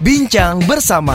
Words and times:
Bincang 0.00 0.64
bersama. 0.64 1.12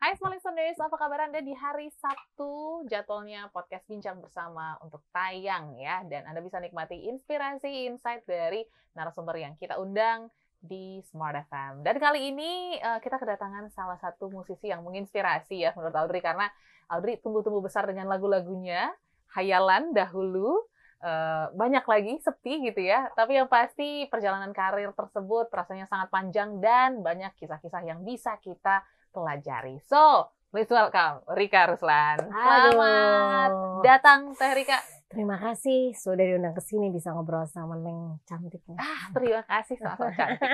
Hai 0.00 0.16
Small 0.16 0.32
Listeners, 0.32 0.80
apa 0.80 0.96
kabar 0.96 1.28
Anda 1.28 1.44
di 1.44 1.52
hari 1.52 1.92
Sabtu? 1.92 2.88
Jadwalnya 2.88 3.52
podcast 3.52 3.84
Bincang 3.84 4.16
Bersama 4.24 4.80
untuk 4.80 5.04
tayang 5.12 5.76
ya. 5.76 6.00
Dan 6.08 6.24
Anda 6.24 6.40
bisa 6.40 6.56
nikmati 6.56 7.04
inspirasi, 7.04 7.92
insight 7.92 8.24
dari 8.24 8.64
narasumber 8.96 9.36
yang 9.36 9.60
kita 9.60 9.76
undang 9.76 10.32
di 10.56 11.04
Smart 11.12 11.36
FM. 11.52 11.84
Dan 11.84 12.00
kali 12.00 12.32
ini 12.32 12.80
uh, 12.80 12.96
kita 13.04 13.20
kedatangan 13.20 13.68
salah 13.76 14.00
satu 14.00 14.32
musisi 14.32 14.72
yang 14.72 14.80
menginspirasi 14.88 15.68
ya 15.68 15.76
menurut 15.76 16.00
Audrey. 16.00 16.24
Karena 16.24 16.48
Audrey 16.88 17.20
tumbuh-tumbuh 17.20 17.60
besar 17.60 17.84
dengan 17.84 18.08
lagu-lagunya, 18.08 18.88
Hayalan 19.36 19.92
dahulu, 19.92 20.64
Uh, 21.00 21.48
banyak 21.56 21.80
lagi 21.80 22.20
sepi 22.20 22.68
gitu 22.68 22.84
ya. 22.84 23.08
Tapi 23.16 23.40
yang 23.40 23.48
pasti 23.48 24.04
perjalanan 24.12 24.52
karir 24.52 24.92
tersebut 24.92 25.48
rasanya 25.48 25.88
sangat 25.88 26.12
panjang 26.12 26.60
dan 26.60 27.00
banyak 27.00 27.32
kisah-kisah 27.40 27.80
yang 27.88 28.04
bisa 28.04 28.36
kita 28.44 28.84
pelajari. 29.10 29.80
So, 29.88 30.28
please 30.52 30.68
welcome 30.68 31.24
Rika 31.32 31.72
Ruslan. 31.72 32.20
Selamat 32.28 33.50
datang 33.80 34.36
Teh 34.36 34.52
Rika. 34.52 35.00
Terima 35.10 35.34
kasih 35.42 35.90
sudah 35.98 36.22
diundang 36.22 36.54
ke 36.54 36.62
sini 36.62 36.86
bisa 36.86 37.10
ngobrol 37.10 37.42
sama 37.42 37.74
Neng 37.74 38.22
cantiknya. 38.30 38.78
Ah, 38.78 39.10
terima 39.10 39.42
kasih 39.42 39.74
sama 39.82 40.06
cantik. 40.14 40.46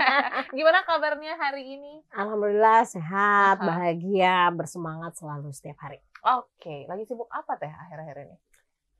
Gimana 0.56 0.86
kabarnya 0.86 1.34
hari 1.34 1.74
ini? 1.74 1.98
Alhamdulillah 2.14 2.86
sehat, 2.86 3.58
bahagia, 3.58 4.54
bersemangat 4.54 5.18
selalu 5.18 5.50
setiap 5.50 5.82
hari. 5.82 5.98
Oke, 6.30 6.46
okay. 6.62 6.80
lagi 6.86 7.10
sibuk 7.10 7.26
apa 7.26 7.58
Teh 7.58 7.74
akhir-akhir 7.74 8.16
ini? 8.30 8.36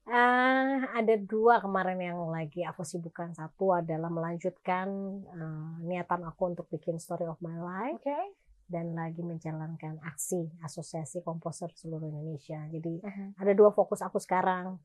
Uh, 0.04 0.84
ada 0.92 1.16
dua 1.16 1.64
kemarin 1.64 1.96
yang 1.96 2.20
lagi 2.28 2.60
aku 2.60 2.84
sibukkan. 2.84 3.32
Satu 3.32 3.72
adalah 3.72 4.12
melanjutkan 4.12 4.88
uh, 5.32 5.80
niatan 5.80 6.28
aku 6.28 6.52
untuk 6.52 6.68
bikin 6.68 7.00
story 7.00 7.24
of 7.24 7.40
my 7.40 7.56
life. 7.56 7.96
Okay. 8.04 8.36
Dan 8.68 8.92
lagi 8.92 9.24
menjalankan 9.24 10.00
aksi 10.04 10.60
asosiasi 10.60 11.24
komposer 11.24 11.72
seluruh 11.72 12.04
Indonesia. 12.04 12.60
Jadi 12.68 13.00
uh 13.00 13.08
-huh. 13.08 13.28
ada 13.40 13.52
dua 13.56 13.72
fokus 13.72 14.04
aku 14.04 14.20
sekarang. 14.20 14.76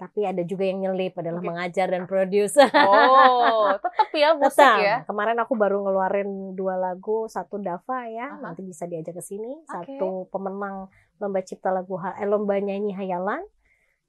Tapi 0.00 0.24
ada 0.24 0.40
juga 0.40 0.64
yang 0.64 0.88
nyelip 0.88 1.20
adalah 1.20 1.44
okay. 1.44 1.50
mengajar 1.52 1.86
dan 1.92 2.08
produce. 2.08 2.56
Oh, 2.72 3.76
tetap 3.76 4.08
ya 4.16 4.32
musik 4.34 4.56
tetap. 4.56 4.78
ya. 4.80 4.96
Kemarin 5.04 5.36
aku 5.36 5.52
baru 5.52 5.84
ngeluarin 5.84 6.56
dua 6.56 6.80
lagu, 6.80 7.28
satu 7.28 7.60
Dava 7.60 8.08
ya, 8.08 8.32
uh 8.32 8.40
-huh. 8.40 8.40
nanti 8.40 8.64
bisa 8.64 8.88
diajak 8.88 9.20
ke 9.20 9.22
sini. 9.22 9.52
Okay. 9.68 10.00
Satu 10.00 10.32
pemenang 10.32 10.88
lomba 11.20 11.44
cipta 11.44 11.68
lagu 11.68 12.00
eh, 12.00 12.24
lomba 12.24 12.56
nyanyi 12.56 12.96
Hayalan 12.96 13.44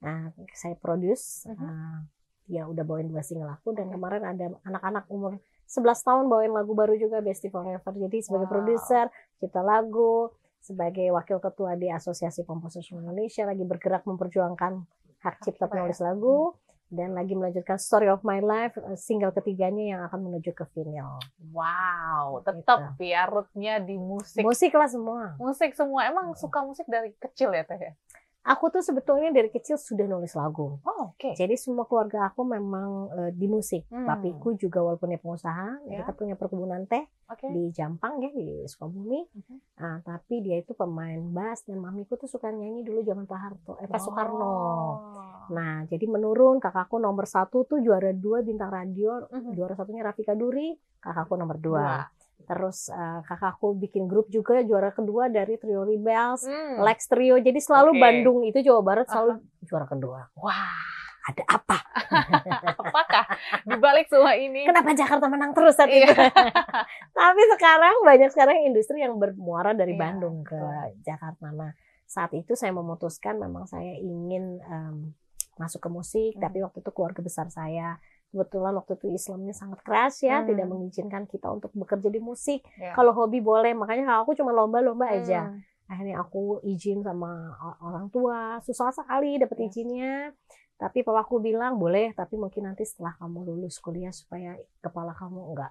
Nah, 0.04 0.30
saya 0.52 0.76
produce, 0.76 1.48
uh 1.48 1.56
-huh. 1.56 1.64
uh, 1.64 1.98
ya 2.44 2.68
udah 2.68 2.84
bawain 2.84 3.08
dua 3.08 3.24
single 3.24 3.48
aku 3.48 3.72
dan 3.72 3.88
kemarin 3.88 4.20
ada 4.20 4.52
anak-anak 4.68 5.08
umur 5.08 5.40
11 5.64 5.96
tahun 6.04 6.24
bawain 6.28 6.52
lagu 6.52 6.76
baru 6.76 6.92
juga 7.00 7.24
Bestie 7.24 7.48
Forever. 7.48 7.80
Jadi 7.80 8.20
sebagai 8.20 8.52
wow. 8.52 8.52
produser, 8.52 9.08
cipta 9.40 9.64
lagu, 9.64 10.28
sebagai 10.60 11.08
wakil 11.12 11.40
ketua 11.40 11.76
di 11.76 11.88
Asosiasi 11.88 12.44
Komposer 12.44 12.84
Indonesia 12.92 13.44
lagi 13.44 13.64
bergerak 13.64 14.04
memperjuangkan 14.08 14.72
hak 15.24 15.40
cipta 15.44 15.68
penulis 15.68 16.00
lagu 16.04 16.52
dan 16.92 17.16
lagi 17.16 17.32
melanjutkan 17.32 17.80
Story 17.80 18.12
of 18.12 18.20
My 18.24 18.44
Life 18.44 18.76
eh, 18.76 18.96
single 18.96 19.32
ketiganya 19.32 19.84
yang 19.96 20.00
akan 20.08 20.30
menuju 20.30 20.52
ke 20.52 20.64
vinyl. 20.72 21.20
Wow, 21.52 22.44
tetap 22.44 22.96
gitu. 22.96 23.08
ya 23.08 23.24
rootnya 23.28 23.80
di 23.80 23.96
musik. 23.96 24.44
Musik 24.44 24.72
lah 24.76 24.88
semua. 24.88 25.36
Musik 25.40 25.72
semua. 25.72 26.08
Emang 26.08 26.32
suka 26.36 26.60
musik 26.64 26.84
dari 26.88 27.12
kecil 27.16 27.52
ya 27.52 27.64
teh 27.64 27.80
ya? 27.80 27.92
Aku 28.44 28.68
tuh 28.68 28.84
sebetulnya 28.84 29.32
dari 29.32 29.48
kecil 29.48 29.80
sudah 29.80 30.04
nulis 30.04 30.36
lagu. 30.36 30.76
Oh, 30.84 31.16
oke. 31.16 31.16
Okay. 31.16 31.32
Jadi 31.32 31.56
semua 31.56 31.88
keluarga 31.88 32.28
aku 32.28 32.44
memang 32.44 33.08
uh, 33.08 33.30
di 33.32 33.48
musik. 33.48 33.88
Hmm. 33.88 34.04
Papiku 34.04 34.52
juga 34.52 34.84
walaupun 34.84 35.16
dia 35.16 35.20
pengusaha, 35.20 35.80
yeah. 35.88 36.04
kita 36.04 36.12
punya 36.12 36.36
perkebunan 36.36 36.84
teh 36.84 37.08
okay. 37.24 37.48
di 37.48 37.72
Jampang 37.72 38.20
ya 38.20 38.28
di 38.36 38.68
Sukabumi. 38.68 39.24
Okay. 39.32 39.56
Nah, 39.80 40.04
tapi 40.04 40.44
dia 40.44 40.60
itu 40.60 40.76
pemain 40.76 41.16
bass 41.32 41.64
dan 41.64 41.80
mamiku 41.80 42.20
tuh 42.20 42.28
suka 42.28 42.52
nyanyi 42.52 42.84
dulu 42.84 43.00
zaman 43.00 43.24
Pak 43.24 43.40
Harto, 43.40 43.80
eh 43.80 43.88
Pak 43.88 43.96
oh. 43.96 44.04
Soekarno. 44.12 44.56
Nah, 45.48 45.88
jadi 45.88 46.04
menurun 46.04 46.60
kakakku 46.60 47.00
nomor 47.00 47.24
satu 47.24 47.64
tuh 47.64 47.80
juara 47.80 48.12
dua 48.12 48.44
bintang 48.44 48.68
radio, 48.68 49.24
mm 49.24 49.40
-hmm. 49.40 49.52
juara 49.56 49.72
satunya 49.72 50.04
Rafika 50.04 50.36
Duri, 50.36 50.76
kakakku 51.00 51.32
nomor 51.40 51.56
dua. 51.56 51.80
Wow. 51.80 52.23
Terus 52.44 52.92
uh, 52.92 53.24
kakakku 53.24 53.72
bikin 53.80 54.04
grup 54.04 54.28
juga 54.28 54.60
juara 54.66 54.92
kedua 54.92 55.32
dari 55.32 55.56
Trio 55.56 55.86
Rebels, 55.86 56.44
hmm. 56.44 56.82
Lex 56.84 57.08
Trio. 57.08 57.40
Jadi 57.40 57.56
selalu 57.56 57.96
okay. 57.96 58.02
Bandung 58.02 58.38
itu 58.44 58.58
Jawa 58.60 58.82
Barat 58.84 59.06
selalu 59.08 59.30
uh 59.32 59.38
-huh. 59.40 59.64
juara 59.64 59.86
kedua. 59.88 60.20
Wah, 60.36 60.76
ada 61.24 61.44
apa? 61.48 61.78
Apakah 62.84 63.24
di 63.64 63.76
balik 63.80 64.12
semua 64.12 64.36
ini? 64.36 64.68
Kenapa 64.68 64.92
Jakarta 64.92 65.26
menang 65.32 65.56
terus 65.56 65.72
saat 65.72 65.88
iya. 65.88 66.04
itu? 66.04 66.12
Tapi 67.16 67.42
sekarang 67.56 67.94
banyak 68.04 68.30
sekarang 68.30 68.56
industri 68.68 69.00
yang 69.00 69.16
bermuara 69.16 69.72
dari 69.72 69.96
iya, 69.96 70.04
Bandung 70.04 70.44
ke 70.44 70.60
Jakarta. 71.00 71.48
Nah, 71.48 71.72
saat 72.04 72.36
itu 72.36 72.52
saya 72.52 72.76
memutuskan 72.76 73.40
memang 73.40 73.64
saya 73.64 73.96
ingin 73.96 74.60
um, 74.68 75.16
masuk 75.56 75.80
ke 75.80 75.88
musik, 75.88 76.32
hmm. 76.36 76.42
tapi 76.44 76.60
waktu 76.60 76.84
itu 76.84 76.90
keluarga 76.92 77.24
besar 77.24 77.48
saya 77.48 77.96
kebetulan 78.34 78.74
waktu 78.74 78.98
itu 78.98 79.14
Islamnya 79.14 79.54
sangat 79.54 79.86
keras 79.86 80.18
ya, 80.26 80.42
hmm. 80.42 80.50
tidak 80.50 80.66
mengizinkan 80.66 81.22
kita 81.30 81.46
untuk 81.54 81.70
bekerja 81.78 82.10
di 82.10 82.18
musik. 82.18 82.66
Yeah. 82.74 82.98
Kalau 82.98 83.14
hobi 83.14 83.38
boleh, 83.38 83.78
makanya 83.78 84.18
aku 84.18 84.34
cuma 84.34 84.50
lomba-lomba 84.50 85.06
hmm. 85.06 85.16
aja. 85.22 85.54
Akhirnya 85.86 86.18
aku 86.18 86.58
izin 86.66 87.06
sama 87.06 87.54
orang 87.78 88.10
tua, 88.10 88.58
susah 88.66 88.90
sekali 88.90 89.38
dapat 89.38 89.62
yeah. 89.62 89.68
izinnya. 89.70 90.14
Tapi 90.74 91.06
papaku 91.06 91.38
bilang 91.38 91.78
boleh, 91.78 92.10
tapi 92.18 92.34
mungkin 92.34 92.66
nanti 92.66 92.82
setelah 92.82 93.14
kamu 93.22 93.46
lulus 93.46 93.78
kuliah 93.78 94.10
supaya 94.10 94.58
kepala 94.82 95.14
kamu 95.14 95.54
enggak 95.54 95.70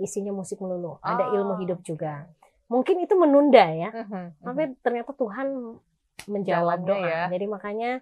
isinya 0.00 0.32
musik 0.32 0.56
melulu, 0.64 0.96
oh. 0.96 0.98
ada 1.04 1.28
ilmu 1.36 1.60
hidup 1.60 1.84
juga. 1.84 2.24
Mungkin 2.72 3.04
itu 3.04 3.14
menunda 3.18 3.66
ya, 3.68 3.90
uh 3.90 4.06
-huh, 4.06 4.26
tapi 4.40 4.78
ternyata 4.80 5.12
Tuhan 5.12 5.76
menjawab 6.30 6.86
doa. 6.86 7.02
Ya. 7.02 7.22
Jadi 7.28 7.46
makanya 7.50 8.00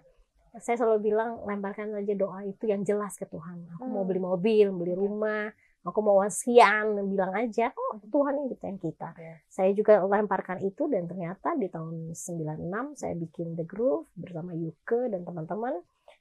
saya 0.57 0.75
selalu 0.81 1.13
bilang 1.13 1.45
lemparkan 1.45 1.93
aja 1.93 2.13
doa 2.17 2.41
itu 2.41 2.65
yang 2.65 2.81
jelas 2.81 3.13
ke 3.13 3.29
Tuhan. 3.29 3.69
Aku 3.77 3.85
hmm. 3.85 3.93
mau 3.93 4.03
beli 4.07 4.21
mobil, 4.21 4.65
beli 4.73 4.93
rumah, 4.97 5.53
aku 5.85 5.99
mau 6.01 6.19
wasian, 6.19 6.97
bilang 7.05 7.31
aja, 7.37 7.69
oh 7.77 8.01
Tuhan 8.09 8.41
yang 8.41 8.47
ciptain 8.49 8.77
kita. 8.81 9.13
Yeah. 9.15 9.37
Saya 9.45 9.71
juga 9.77 10.01
lemparkan 10.01 10.65
itu 10.65 10.89
dan 10.89 11.05
ternyata 11.05 11.53
di 11.53 11.69
tahun 11.69 12.17
96 12.17 12.99
saya 12.99 13.13
bikin 13.13 13.53
The 13.53 13.65
Groove 13.69 14.09
bersama 14.17 14.57
Yuke 14.57 15.13
dan 15.13 15.21
teman-teman. 15.21 15.77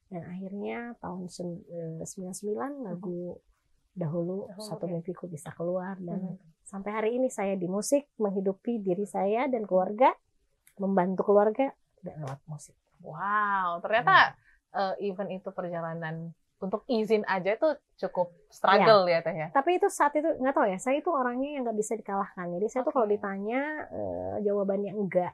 Dan 0.09 0.25
akhirnya 0.25 0.97
tahun 1.05 1.29
99 1.29 2.05
eh, 2.09 2.73
lagu 2.81 3.37
dahulu 3.93 4.49
oh, 4.49 4.63
satu 4.63 4.87
okay. 4.87 4.95
mimpiku 4.95 5.27
bisa 5.27 5.51
keluar 5.59 5.99
dan 5.99 6.23
hmm. 6.23 6.39
sampai 6.63 6.91
hari 6.95 7.11
ini 7.19 7.29
saya 7.29 7.59
di 7.59 7.67
musik 7.67 8.07
menghidupi 8.17 8.79
diri 8.79 9.05
saya 9.05 9.51
dan 9.51 9.67
keluarga, 9.67 10.15
membantu 10.79 11.29
keluarga 11.29 11.75
lewat 12.07 12.41
musik. 12.47 12.79
Wow, 13.03 13.79
ternyata 13.85 14.35
hmm. 14.35 14.75
uh, 14.75 14.95
event 15.03 15.31
itu 15.33 15.49
perjalanan 15.55 16.35
untuk 16.59 16.83
izin 16.91 17.23
aja 17.31 17.55
itu 17.55 17.71
cukup 18.07 18.35
struggle 18.51 19.07
ya, 19.07 19.23
ya 19.23 19.27
teh 19.27 19.35
ya. 19.35 19.49
Tapi 19.55 19.79
itu 19.79 19.87
saat 19.87 20.11
itu 20.19 20.27
nggak 20.27 20.55
tahu 20.55 20.67
ya, 20.67 20.79
saya 20.83 20.99
itu 20.99 21.11
orangnya 21.11 21.55
yang 21.55 21.63
nggak 21.63 21.79
bisa 21.79 21.95
dikalahkan. 21.95 22.51
Jadi 22.59 22.67
saya 22.67 22.83
okay. 22.83 22.87
tuh 22.91 22.95
kalau 22.99 23.07
ditanya 23.07 23.63
uh, 23.95 24.37
jawabannya 24.43 24.93
enggak 24.95 25.33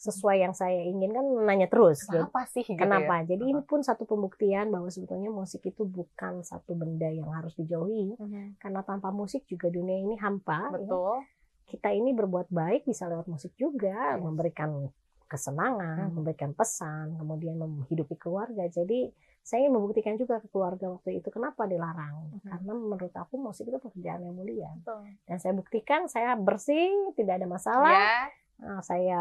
sesuai 0.00 0.40
yang 0.40 0.54
saya 0.56 0.80
inginkan 0.80 1.44
nanya 1.44 1.68
terus. 1.68 2.08
Kenapa 2.08 2.48
sih? 2.48 2.64
Gitu 2.64 2.80
Kenapa? 2.80 3.20
Ya? 3.20 3.36
Jadi 3.36 3.52
ini 3.52 3.60
pun 3.60 3.84
satu 3.84 4.08
pembuktian 4.08 4.72
bahwa 4.72 4.88
sebetulnya 4.88 5.28
musik 5.28 5.60
itu 5.68 5.84
bukan 5.84 6.40
satu 6.40 6.72
benda 6.72 7.12
yang 7.12 7.28
harus 7.28 7.52
dijauhi. 7.60 8.16
Uh 8.16 8.24
-huh. 8.24 8.46
Karena 8.56 8.80
tanpa 8.80 9.12
musik 9.12 9.44
juga 9.44 9.68
dunia 9.68 10.00
ini 10.00 10.16
hampa. 10.16 10.72
Ya. 10.72 10.80
Betul. 10.80 11.20
Ya. 11.20 11.28
Kita 11.68 11.88
ini 11.92 12.16
berbuat 12.16 12.48
baik 12.48 12.88
bisa 12.88 13.06
lewat 13.12 13.28
musik 13.28 13.52
juga, 13.60 14.16
yes. 14.16 14.24
memberikan 14.24 14.88
kesenangan, 15.30 16.10
hmm. 16.10 16.14
memberikan 16.18 16.50
pesan, 16.50 17.14
kemudian 17.14 17.54
menghidupi 17.54 18.18
keluarga. 18.18 18.66
Jadi 18.66 19.06
saya 19.40 19.62
ingin 19.62 19.78
membuktikan 19.78 20.18
juga 20.18 20.42
ke 20.42 20.50
keluarga 20.50 20.90
waktu 20.90 21.22
itu 21.22 21.30
kenapa 21.30 21.70
dilarang. 21.70 22.34
Hmm. 22.34 22.50
Karena 22.50 22.72
menurut 22.74 23.14
aku 23.14 23.38
musik 23.38 23.70
itu 23.70 23.78
pekerjaan 23.78 24.26
yang 24.26 24.34
mulia. 24.34 24.74
Betul. 24.82 25.06
Dan 25.30 25.36
saya 25.38 25.52
buktikan 25.54 26.10
saya 26.10 26.34
bersih, 26.34 27.14
tidak 27.14 27.38
ada 27.38 27.46
masalah. 27.46 27.94
Yeah. 27.94 28.26
Nah, 28.60 28.80
saya 28.82 29.20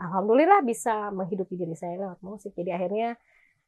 alhamdulillah 0.00 0.62
bisa 0.64 1.10
menghidupi 1.10 1.58
diri 1.58 1.74
saya 1.74 1.98
lewat 1.98 2.22
musik. 2.22 2.54
Jadi 2.54 2.70
akhirnya 2.70 3.18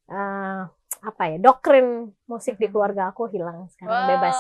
uh, 0.09 0.71
apa 1.03 1.35
ya 1.35 1.37
doktrin 1.43 2.15
musik 2.31 2.63
di 2.63 2.71
keluarga 2.71 3.11
aku 3.11 3.27
hilang 3.27 3.67
sekarang 3.75 4.07
wow. 4.07 4.11
bebas 4.15 4.39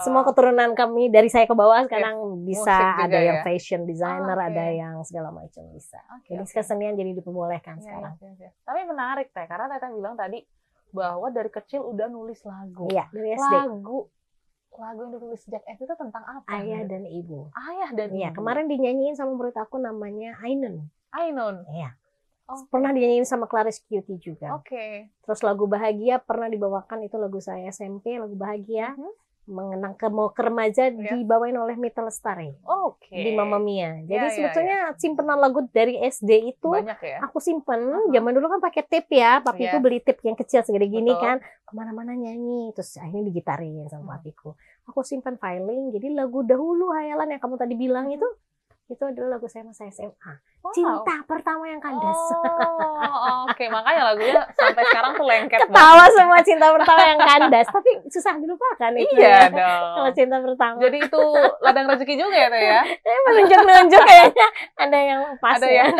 semua 0.00 0.24
keturunan 0.24 0.72
kami 0.72 1.12
dari 1.12 1.28
saya 1.28 1.44
ke 1.44 1.52
bawah 1.52 1.84
sekarang 1.84 2.16
ya, 2.16 2.44
bisa 2.48 2.76
ada 2.96 3.18
yang 3.20 3.38
ya? 3.40 3.44
fashion 3.44 3.84
designer 3.84 4.36
oh, 4.36 4.40
okay. 4.40 4.50
ada 4.56 4.64
yang 4.72 4.94
segala 5.04 5.28
macam 5.28 5.68
bisa 5.76 6.00
okay, 6.16 6.32
jadi 6.32 6.44
okay. 6.48 6.56
kesenian 6.64 6.96
jadi 6.96 7.12
diperbolehkan 7.20 7.76
ya, 7.80 7.84
sekarang 7.84 8.12
ya, 8.24 8.48
ya. 8.48 8.50
tapi 8.64 8.80
menarik 8.88 9.28
teh 9.36 9.44
karena 9.44 9.68
teh 9.68 9.88
bilang 9.92 10.16
tadi 10.16 10.40
bahwa 10.96 11.28
dari 11.28 11.52
kecil 11.52 11.84
udah 11.84 12.08
nulis 12.08 12.40
lagu 12.48 12.88
ya, 12.88 13.12
dari 13.12 13.36
SD. 13.36 13.44
lagu 13.44 14.08
lagu 14.76 15.08
yang 15.08 15.12
ditulis 15.16 15.40
sejak 15.40 15.64
SD 15.64 15.88
itu 15.88 15.96
tentang 15.96 16.24
apa? 16.24 16.52
Ayah 16.52 16.84
dan 16.84 17.08
ibu. 17.08 17.48
Ayah 17.56 17.90
dan 17.96 18.12
iya, 18.12 18.28
ibu. 18.28 18.36
kemarin 18.40 18.68
dinyanyiin 18.68 19.16
sama 19.16 19.32
murid 19.32 19.56
aku 19.56 19.80
namanya 19.80 20.36
Ainun. 20.44 20.92
Ainun. 21.16 21.64
Iya. 21.72 21.96
Oh. 22.46 22.62
Pernah 22.68 22.90
dinyanyiin 22.90 23.24
sama 23.24 23.44
Clarice 23.44 23.82
Cutie 23.82 24.16
juga. 24.16 24.54
Oke. 24.54 24.70
Okay. 24.70 24.92
Terus 25.20 25.42
lagu 25.42 25.66
Bahagia 25.66 26.18
pernah 26.18 26.46
dibawakan 26.46 27.02
itu 27.02 27.14
lagu 27.14 27.38
saya 27.38 27.68
SMP, 27.68 28.14
lagu 28.14 28.34
Bahagia. 28.34 28.92
Uh 28.92 29.02
-huh. 29.02 29.14
mengenang 29.46 29.94
ke 29.94 30.10
mau 30.10 30.34
ke 30.34 30.42
remaja 30.42 30.90
Iya. 30.90 31.14
dibawain 31.14 31.54
oleh 31.54 31.78
Mita 31.78 32.02
Lestari 32.02 32.50
Oke. 32.66 33.14
di 33.14 33.30
Mamma 33.30 33.62
Mia. 33.62 33.94
Jadi 34.02 34.10
Ya, 34.10 34.26
ya, 34.26 34.34
sebetulnya 34.34 34.78
simpenan 34.98 35.38
lagu 35.38 35.62
dari 35.70 36.02
SD 36.02 36.50
itu 36.50 36.66
banyak 36.66 36.98
ya. 36.98 37.22
aku 37.22 37.38
simpen. 37.38 37.78
Aha. 37.78 38.10
Zaman 38.10 38.34
dulu 38.34 38.50
kan 38.50 38.58
pakai 38.58 38.82
tape 38.82 39.14
ya, 39.14 39.38
papiku 39.38 39.78
Yes. 39.78 39.84
beli 39.86 39.98
tape 40.02 40.18
yang 40.24 40.34
kecil 40.34 40.66
segede 40.66 40.90
gini 40.90 41.14
Betul. 41.14 41.22
kan, 41.22 41.36
ke 41.62 41.72
mana-mana 41.72 42.18
nyanyi. 42.18 42.74
Terus 42.74 42.98
akhirnya 42.98 43.22
digitarin 43.22 43.86
sama 43.86 44.02
Hmm. 44.02 44.12
papiku. 44.18 44.50
Aku 44.84 45.06
simpen 45.06 45.38
filing. 45.38 45.94
Jadi 45.94 46.10
lagu 46.10 46.42
dahulu 46.42 46.90
hayalan 46.90 47.30
yang 47.30 47.38
kamu 47.38 47.54
tadi 47.54 47.74
bilang 47.78 48.10
itu, 48.10 48.26
itu 48.86 49.02
adalah 49.02 49.38
lagu 49.38 49.50
saya 49.50 49.66
masa 49.66 49.82
SMA. 49.90 50.32
Wow. 50.62 50.70
Cinta 50.70 51.18
pertama 51.26 51.66
yang 51.66 51.82
kandas. 51.82 52.14
Oh, 52.14 53.42
oke. 53.50 53.64
Makanya 53.66 54.14
lagunya 54.14 54.42
sampai 54.54 54.84
sekarang 54.86 55.12
tuh 55.18 55.26
lengket 55.26 55.58
Ketawa 55.66 56.06
semua 56.14 56.38
cinta 56.46 56.70
pertama 56.70 57.02
yang 57.02 57.18
kandas, 57.18 57.66
tapi 57.66 57.90
susah 58.06 58.38
dilupakan 58.38 58.92
itu. 58.94 59.18
Iya 59.18 59.50
ya. 59.50 59.74
Kalau 59.74 60.10
dong. 60.10 60.14
cinta 60.14 60.36
pertama. 60.38 60.78
Jadi 60.78 60.98
itu 61.02 61.22
ladang 61.66 61.86
rezeki 61.90 62.14
juga 62.14 62.36
ya, 62.38 62.48
ya? 62.54 62.82
Eh, 62.86 63.18
menunjuk-nunjuk 63.26 64.02
kayaknya 64.06 64.48
ada 64.78 64.98
yang 65.02 65.20
pas 65.42 65.58
Ada 65.58 65.66
ya. 65.66 65.74
yang 65.82 65.94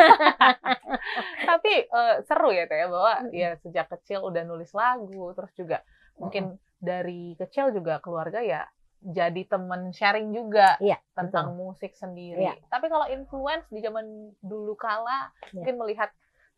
Tapi 1.51 1.73
eh, 1.91 2.15
seru 2.23 2.51
ya 2.55 2.65
Teh 2.71 2.79
ya 2.79 2.87
bahwa 2.87 3.13
ya 3.35 3.51
sejak 3.67 3.87
kecil 3.99 4.23
udah 4.23 4.47
nulis 4.47 4.71
lagu, 4.71 5.35
terus 5.35 5.51
juga 5.59 5.83
mungkin 6.23 6.55
dari 6.79 7.35
kecil 7.35 7.75
juga 7.75 7.99
keluarga 7.99 8.41
ya 8.41 8.63
jadi 9.07 9.43
temen 9.47 9.95
sharing 9.95 10.35
juga 10.35 10.75
Iya, 10.83 10.99
tentang 11.15 11.55
musik 11.55 11.95
sendiri. 11.95 12.43
Iya. 12.43 12.59
Tapi 12.67 12.91
kalau 12.91 13.07
influence 13.07 13.71
di 13.71 13.79
zaman 13.79 14.03
dulu 14.43 14.75
kala, 14.75 15.31
Iya. 15.51 15.63
mungkin 15.63 15.75
melihat 15.79 16.11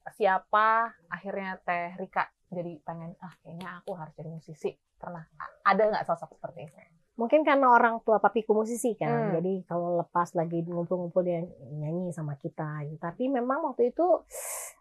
siapa 0.09 0.89
akhirnya 1.07 1.61
Teh 1.61 1.93
Rika 2.01 2.25
jadi 2.49 2.81
pengen 2.81 3.13
ah 3.21 3.37
kayaknya 3.45 3.85
aku 3.85 3.93
harus 3.93 4.17
jadi 4.17 4.33
musisi. 4.33 4.73
Pernah 4.97 5.29
ada 5.63 5.83
nggak 5.85 6.09
sosok 6.09 6.41
seperti 6.41 6.65
itu? 6.65 6.81
Mungkin 7.19 7.43
karena 7.43 7.67
orang 7.69 7.99
tua 8.07 8.23
papiku 8.23 8.55
musisi 8.55 8.95
kan, 8.95 9.11
Hmm. 9.11 9.43
jadi 9.43 9.67
kalau 9.67 9.99
lepas 9.99 10.33
lagi 10.33 10.63
ngumpul-ngumpul 10.63 11.27
dia 11.27 11.43
nyanyi 11.69 12.15
sama 12.15 12.39
kita. 12.39 12.87
Gitu. 12.87 12.97
Tapi 12.97 13.27
memang 13.27 13.67
waktu 13.67 13.91
itu 13.91 14.07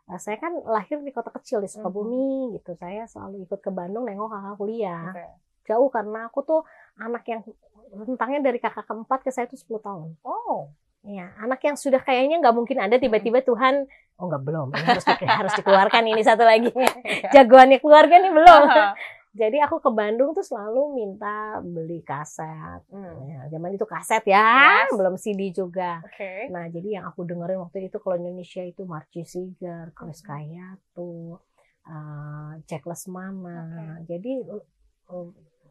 eh, 0.08 0.22
saya 0.22 0.38
kan 0.38 0.54
lahir 0.64 1.02
di 1.02 1.12
kota 1.12 1.34
kecil 1.34 1.60
di 1.60 1.68
Sukabumi 1.68 2.56
gitu. 2.56 2.78
Saya 2.78 3.04
selalu 3.04 3.44
ikut 3.44 3.60
ke 3.60 3.74
Bandung 3.74 4.06
nengok 4.06 4.30
kakak 4.32 4.56
kuliah. 4.56 5.12
Oke. 5.12 5.26
Jauh 5.68 5.92
karena 5.92 6.26
aku 6.26 6.40
tuh 6.42 6.62
anak 6.98 7.28
yang 7.28 7.44
rentangnya 7.94 8.40
dari 8.42 8.58
kakak 8.58 8.84
keempat 8.84 9.20
ke 9.22 9.30
saya 9.30 9.46
tuh 9.46 9.56
10 9.56 9.80
tahun. 9.80 10.10
Oh, 10.24 10.72
Iya, 11.04 11.32
anak 11.40 11.64
yang 11.64 11.78
sudah 11.78 12.02
kayaknya 12.02 12.42
nggak 12.42 12.52
mungkin 12.52 12.84
ada 12.84 12.98
tiba-tiba 12.98 13.40
Tuhan, 13.40 13.88
oh 14.18 14.26
nggak 14.28 14.44
belum, 14.44 14.76
ini 14.76 14.84
harus 14.84 15.06
di- 15.06 15.24
harus 15.40 15.54
dikeluarkan 15.56 16.04
ini 16.04 16.20
satu 16.20 16.44
lagi. 16.44 16.68
Jagoannya 17.34 17.80
keluarga 17.80 18.20
nih 18.20 18.34
belum. 18.34 18.64
Jadi 19.32 19.58
aku 19.62 19.78
ke 19.78 19.88
Bandung 19.88 20.34
tuh 20.34 20.42
selalu 20.42 20.98
minta 20.98 21.62
beli 21.62 22.02
kaset. 22.02 22.82
Hmm. 22.90 23.24
Ya, 23.24 23.46
zaman 23.48 23.72
itu 23.72 23.86
kaset 23.86 24.26
ya, 24.26 24.84
Yes. 24.84 24.98
belum 24.98 25.16
CD 25.16 25.54
juga. 25.54 26.02
Oke. 26.04 26.50
Nah, 26.50 26.66
jadi 26.68 27.00
yang 27.00 27.06
aku 27.06 27.24
dengerin 27.24 27.62
waktu 27.62 27.88
itu 27.88 28.02
kalau 28.02 28.18
Indonesia 28.18 28.66
itu 28.66 28.84
Marci 28.84 29.24
Sigar, 29.24 29.94
Chris 29.94 30.20
Kayato, 30.20 31.40
uh, 31.86 32.52
Jack 32.66 32.84
Lesmana. 32.84 34.02
Jadi 34.04 34.42
uh, 34.44 35.30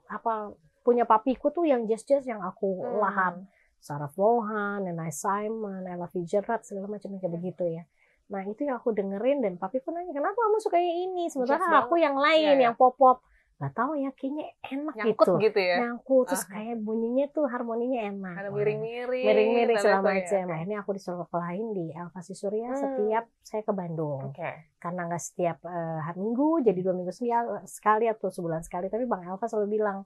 apa 0.09 0.55
punya 0.81 1.03
papiku 1.03 1.51
tuh 1.51 1.65
yang 1.65 1.85
jazz-jazz 1.85 2.23
yang 2.25 2.39
aku 2.41 2.81
Hmm. 2.81 2.99
lahap. 3.01 3.35
Sarah 3.77 4.11
Vaughan, 4.11 4.83
Nana 4.83 5.11
Simon, 5.11 5.85
Ella 5.85 6.07
Fitzgerald, 6.07 6.63
segala 6.63 6.87
macam 6.87 7.13
kayak 7.13 7.33
begitu 7.33 7.65
ya. 7.71 7.83
Nah 8.27 8.43
itu 8.43 8.67
yang 8.67 8.77
aku 8.77 8.91
dengerin 8.91 9.39
dan 9.39 9.55
papi 9.55 9.79
pun 9.79 9.95
nanya 9.95 10.11
kenapa 10.11 10.35
kamu 10.35 10.59
suka 10.59 10.75
yang 10.75 10.99
ini 11.07 11.31
sementara 11.31 11.63
Jazz 11.63 11.87
aku 11.87 11.95
yang 11.95 12.19
lain 12.19 12.43
Iya, 12.43 12.53
iya. 12.55 12.65
yang 12.67 12.75
pop 12.75 12.99
pop 12.99 13.23
nggak 13.57 13.73
tahu 13.73 13.97
ya 13.97 14.13
kayaknya 14.13 14.45
enak 14.63 14.95
Nyangkut 14.95 15.17
gitu 15.17 15.33
gitu 15.41 15.59
ya. 15.59 15.77
nyangkut 15.81 16.25
terus 16.29 16.45
Aha. 16.45 16.53
kayak 16.53 16.77
bunyinya 16.79 17.25
tuh 17.27 17.45
harmoninya 17.47 18.01
enak 18.07 18.35
Ada 18.37 18.51
miring-miring. 18.51 19.25
miring-miring 19.25 19.79
segala 19.79 20.13
itu 20.13 20.29
ya. 20.29 20.45
macam 20.45 20.53
akhirnya 20.53 20.79
aku 20.79 20.91
disuruh 20.93 21.25
sekolahin 21.25 21.67
di 21.73 21.87
Alfasi 21.91 22.33
Surya 22.33 22.69
Hmm. 22.69 22.77
setiap 22.79 23.25
saya 23.41 23.63
ke 23.63 23.73
Bandung 23.73 24.29
Oke. 24.29 24.51
karena 24.77 25.01
nggak 25.07 25.23
setiap 25.23 25.57
eh, 25.63 25.99
hari 26.03 26.19
minggu 26.19 26.49
jadi 26.63 26.79
dua 26.79 26.93
minggu 26.93 27.11
sekali- 27.11 27.65
sekali 27.65 28.05
atau 28.07 28.29
sebulan 28.29 28.61
sekali 28.61 28.87
tapi 28.87 29.05
bang 29.05 29.25
Elva 29.25 29.47
selalu 29.47 29.69
bilang 29.73 30.05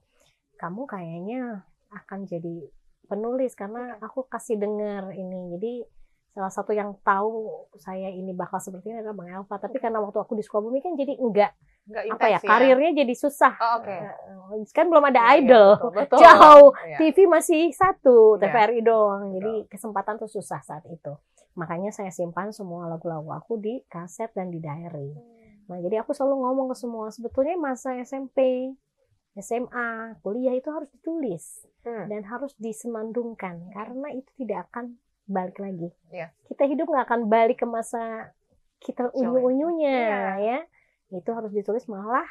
kamu 0.54 0.86
kayaknya 0.86 1.66
akan 1.90 2.22
jadi 2.24 2.70
penulis 3.04 3.52
karena 3.52 3.98
aku 3.98 4.24
kasih 4.24 4.56
denger 4.56 5.10
ini 5.10 5.50
jadi 5.52 5.72
salah 6.30 6.46
satu 6.48 6.70
yang 6.70 6.94
tahu 7.02 7.50
saya 7.74 8.06
ini 8.06 8.30
bakal 8.30 8.56
seperti 8.56 8.86
ini 8.88 9.02
adalah 9.02 9.18
bang 9.18 9.34
Elva 9.36 9.58
tapi 9.58 9.76
karena 9.76 9.98
waktu 9.98 10.14
aku 10.16 10.32
di 10.32 10.46
Sukabumi 10.46 10.78
kan 10.78 10.94
jadi 10.94 11.18
enggak 11.18 11.50
Enggak 11.90 12.02
apa 12.08 12.24
ya 12.24 12.38
intens 12.38 12.46
karirnya 12.46 12.90
jadi 12.96 13.14
susah 13.16 13.52
Oh, 13.52 13.72
oke. 13.76 13.96
Eh, 14.54 14.70
kan 14.70 14.86
belum 14.86 15.04
ada 15.04 15.20
Iya, 15.26 15.34
idol 15.42 15.68
betul, 15.74 15.90
betul. 15.92 16.18
jauh 16.24 16.68
Iya. 16.80 16.96
TV 16.96 17.16
masih 17.26 17.62
satu 17.72 18.16
Iya. 18.34 18.46
TVRI 18.46 18.80
doang 18.80 19.22
jadi 19.32 19.52
kesempatan 19.66 20.14
tuh 20.16 20.30
susah 20.30 20.60
saat 20.60 20.86
itu 20.86 21.12
makanya 21.52 21.90
saya 21.90 22.08
simpan 22.08 22.50
semua 22.50 22.86
lagu-lagu 22.86 23.26
aku 23.30 23.58
di 23.58 23.82
kaset 23.84 24.30
dan 24.30 24.48
di 24.48 24.58
diary 24.58 25.12
Nah, 25.66 25.78
jadi 25.78 26.02
aku 26.02 26.10
selalu 26.10 26.42
ngomong 26.42 26.66
ke 26.66 26.76
semua, 26.76 27.14
sebetulnya 27.14 27.54
masa 27.54 27.94
SMP, 27.96 28.74
SMA, 29.36 30.18
kuliah 30.18 30.50
itu 30.52 30.66
harus 30.66 30.90
ditulis 30.90 31.62
Hmm. 31.80 32.06
dan 32.06 32.20
harus 32.24 32.52
disemandungkan 32.58 33.70
karena 33.70 34.10
itu 34.10 34.26
tidak 34.36 34.68
akan 34.68 34.98
balik 35.24 35.56
lagi. 35.56 35.88
Iya. 36.10 36.34
Kita 36.44 36.66
hidup 36.66 36.84
nggak 36.84 37.06
akan 37.06 37.20
balik 37.24 37.56
ke 37.56 37.66
masa 37.66 38.34
kita 38.76 39.06
ya. 39.06 39.10
unyu-unyunya 39.14 39.94
Iya. 39.94 40.18
ya. 40.36 40.58
Itu 41.10 41.30
harus 41.34 41.50
ditulis 41.50 41.84
malah 41.90 42.26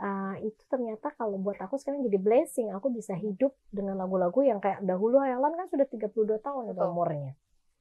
uh, 0.00 0.34
itu 0.42 0.62
ternyata 0.68 1.12
kalau 1.16 1.40
buat 1.40 1.56
aku 1.56 1.78
sekarang 1.80 2.04
jadi 2.06 2.18
blessing. 2.20 2.72
Aku 2.76 2.92
bisa 2.92 3.14
hidup 3.16 3.54
dengan 3.72 3.96
lagu-lagu 3.96 4.42
yang 4.44 4.60
kayak 4.60 4.82
dahulu 4.84 5.20
Hayalan 5.20 5.54
kan 5.56 5.66
sudah 5.72 5.86
32 5.88 6.38
tahun 6.42 6.62
itu 6.72 6.76
Betul. 6.76 6.90
umurnya 6.92 7.32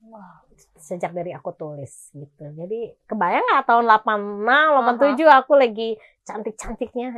Wah. 0.05 0.37
sejak 0.77 1.17
dari 1.17 1.33
aku 1.33 1.49
tulis 1.57 2.13
gitu. 2.13 2.45
Jadi 2.53 2.93
kebayang 3.09 3.41
nggak 3.41 3.65
tahun 3.65 3.85
86, 3.89 5.17
87 5.25 5.41
aku 5.41 5.53
lagi 5.57 5.89
cantik-cantiknya. 6.21 7.09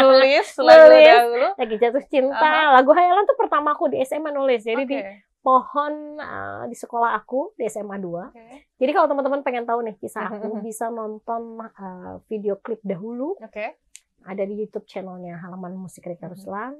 Nulis 0.00 0.48
lagu 0.66 0.88
Nulis. 0.88 1.04
dahulu. 1.04 1.46
lagi 1.60 1.74
jatuh 1.76 2.04
cinta. 2.08 2.40
Aha. 2.40 2.80
Lagu 2.80 2.90
hayalan 2.96 3.24
tuh 3.28 3.36
pertama 3.36 3.76
aku 3.76 3.92
di 3.92 4.00
SMA 4.08 4.32
nulis. 4.32 4.64
Jadi 4.64 4.82
Oke. 4.84 4.90
di 4.90 4.98
pohon 5.48 5.92
uh, 6.20 6.68
di 6.68 6.76
sekolah 6.76 7.16
aku 7.16 7.56
di 7.56 7.64
SMA 7.64 7.96
2. 7.96 8.04
Oke. 8.04 8.46
Jadi 8.76 8.90
kalau 8.92 9.08
teman-teman 9.08 9.40
pengen 9.40 9.64
tahu 9.64 9.80
nih 9.80 9.96
kisah 9.96 10.28
aku 10.36 10.60
bisa 10.60 10.92
nonton 10.92 11.56
uh, 11.56 12.20
video 12.28 12.60
klip 12.60 12.84
dahulu 12.84 13.32
Oke. 13.40 13.80
ada 14.22 14.42
di 14.44 14.60
YouTube 14.60 14.84
channelnya 14.84 15.40
Halaman 15.40 15.72
Musik 15.72 16.04
Rika 16.04 16.28
Mhm. 16.28 16.32
Ruslan. 16.36 16.72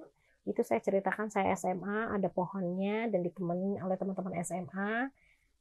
Itu 0.45 0.61
saya 0.61 0.85
ceritakan 0.85 1.33
saya 1.33 1.57
SMA 1.57 2.13
ada 2.13 2.29
pohonnya 2.29 3.09
dan 3.09 3.25
ditemani 3.25 3.81
oleh 3.81 3.97
teman-teman 3.97 4.37
SMA. 4.39 5.09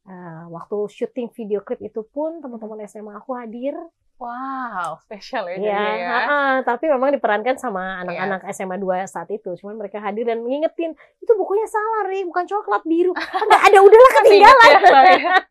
Uh, 0.04 0.44
waktu 0.48 0.76
syuting 0.88 1.32
video 1.32 1.60
klip 1.60 1.80
itu 1.80 2.04
pun 2.04 2.40
teman-teman 2.40 2.84
SMA 2.84 3.16
aku 3.16 3.32
hadir. 3.32 3.72
Wow, 4.18 4.98
spesial 5.00 5.46
ya 5.46 5.54
Ya, 5.54 5.62
jadinya 5.62 5.94
ya. 5.94 6.10
ha-ha, 6.10 6.40
tapi 6.60 6.84
memang 6.86 7.10
diperankan 7.10 7.54
sama 7.54 8.02
anak-anak 8.02 8.50
SMA 8.50 8.74
2 8.74 9.06
saat 9.06 9.26
itu. 9.28 9.54
Cuman 9.54 9.74
mereka 9.76 9.98
hadir 9.98 10.22
dan 10.24 10.42
ngingetin, 10.42 10.90
itu 11.16 11.32
bukunya 11.32 11.64
salah, 11.64 12.02
Ri, 12.04 12.22
bukan 12.22 12.42
coklat 12.44 12.82
biru. 12.82 13.14
Enggak 13.14 13.62
ada, 13.64 13.78
udahlah 13.78 14.10
Masih 14.10 14.18
ketinggalan. 14.26 14.70
ya. 14.74 14.80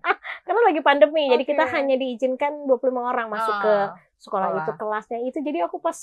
Karena 0.46 0.62
lagi 0.64 0.82
pandemi, 0.82 1.26
jadi 1.28 1.44
kita 1.44 1.64
hanya 1.70 1.96
diizinkan 1.96 2.64
25 2.66 2.76
orang 2.94 3.28
masuk 3.28 3.56
ke 3.58 3.72
Ah, 3.74 3.88
sekolah 4.18 4.48
sekolah. 4.48 4.60
itu 4.62 4.72
kelasnya 4.76 5.20
itu. 5.22 5.40
Jadi 5.40 5.60
aku 5.60 5.80
pas 5.80 5.96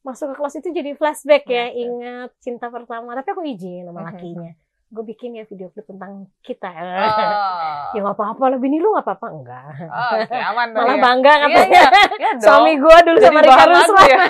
masuk 0.00 0.30
ke 0.30 0.34
kelas 0.34 0.54
itu 0.56 0.68
jadi 0.70 0.90
flashback 0.94 1.44
ya, 1.44 1.66
Flashback. 1.66 1.74
ingat 1.76 2.30
cinta 2.38 2.66
pertama. 2.66 3.14
Tapi 3.14 3.28
aku 3.28 3.42
izin 3.44 3.86
sama 3.86 4.02
lakinya. 4.04 4.54
Gue 4.88 5.04
bikin 5.04 5.36
ya 5.36 5.44
video 5.44 5.68
klip 5.68 5.84
tentang 5.84 6.26
kita. 6.40 6.68
Oh. 6.68 7.92
ya 7.94 8.00
nggak 8.00 8.16
apa-apa, 8.16 8.56
lebih 8.56 8.68
nih 8.68 8.80
lu 8.80 8.92
nggak 8.92 9.04
apa-apa. 9.04 9.26
Enggak. 9.30 9.64
Oh, 9.84 10.12
Oke, 10.16 10.32
aman 10.34 10.66
Malah 10.76 10.96
ya. 10.96 11.02
bangga 11.02 11.32
Iya, 11.32 11.42
katanya. 11.44 11.68
iya. 11.68 11.88
Iya 12.14 12.30
dong. 12.34 12.42
Suami 12.42 12.72
gue 12.74 12.96
dulu 13.04 13.16
Jadi 13.16 13.26
sama 13.26 13.40
Rika 13.42 13.64
Ruslan. 13.66 14.06
ya. 14.08 14.18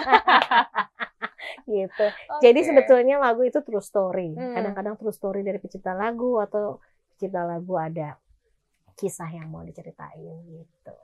gitu. 1.68 2.06
Jadi 2.40 2.60
Oke. 2.60 2.66
sebetulnya 2.66 3.16
lagu 3.18 3.42
itu 3.42 3.58
true 3.60 3.80
story. 3.80 4.34
Hmm. 4.34 4.54
Kadang-kadang 4.54 4.94
true 4.96 5.12
story 5.12 5.40
dari 5.42 5.58
pencipta 5.58 5.92
lagu 5.92 6.40
atau 6.40 6.80
pencipta 7.12 7.44
lagu 7.44 7.74
ada 7.76 8.16
kisah 8.94 9.30
yang 9.30 9.46
mau 9.46 9.62
diceritain 9.62 10.34
gitu. 10.44 10.94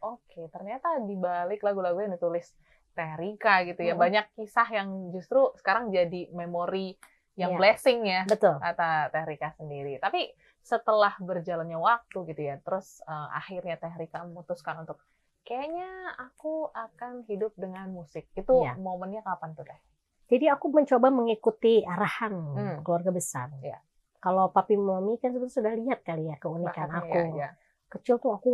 Oke, 0.00 0.48
ternyata 0.48 0.96
di 1.02 1.12
balik 1.12 1.60
lagu-lagu 1.60 2.00
yang 2.00 2.16
ditulis 2.16 2.56
Teh 2.96 3.14
Rika 3.14 3.62
gitu 3.62 3.78
ya, 3.78 3.92
Mm-mm. 3.92 4.00
banyak 4.00 4.26
kisah 4.32 4.64
yang 4.72 4.88
justru 5.12 5.52
sekarang 5.54 5.92
jadi 5.92 6.32
memori 6.32 6.96
yang 7.38 7.54
Iya. 7.54 7.58
blessing 7.58 8.00
ya 8.02 8.22
Betul. 8.26 8.58
kata 8.58 9.08
Teh 9.08 9.24
Rika 9.24 9.54
sendiri. 9.54 9.96
Tapi 9.96 10.26
setelah 10.60 11.14
berjalannya 11.16 11.78
waktu 11.78 12.18
gitu 12.26 12.42
ya, 12.42 12.58
terus 12.58 12.98
eh, 13.00 13.28
akhirnya 13.32 13.78
Teh 13.78 13.94
Rika 13.94 14.26
memutuskan 14.26 14.82
untuk 14.82 14.98
kayaknya 15.42 15.88
aku 16.18 16.68
akan 16.68 17.22
hidup 17.24 17.54
dengan 17.54 17.88
musik. 17.88 18.26
Itu 18.34 18.60
Iya. 18.60 18.74
momennya 18.76 19.22
kapan 19.22 19.54
tuh 19.54 19.64
Teh? 19.64 19.80
Jadi 20.28 20.44
aku 20.44 20.68
mencoba 20.68 21.08
mengikuti 21.08 21.80
arahan 21.80 22.34
Hmm. 22.34 22.76
keluarga 22.82 23.08
besar. 23.08 23.48
Iya. 23.58 23.80
Kalau 24.18 24.50
papi 24.50 24.74
mami 24.74 25.16
kan 25.16 25.30
sebetulnya 25.30 25.54
sudah 25.54 25.72
lihat 25.72 26.02
kali 26.02 26.26
ya 26.26 26.36
keunikan 26.36 26.90
Bahkan, 26.90 27.06
aku. 27.06 27.38
ya, 27.38 27.46
ya. 27.46 27.50
Kecil 27.88 28.18
tuh 28.18 28.34
aku 28.34 28.50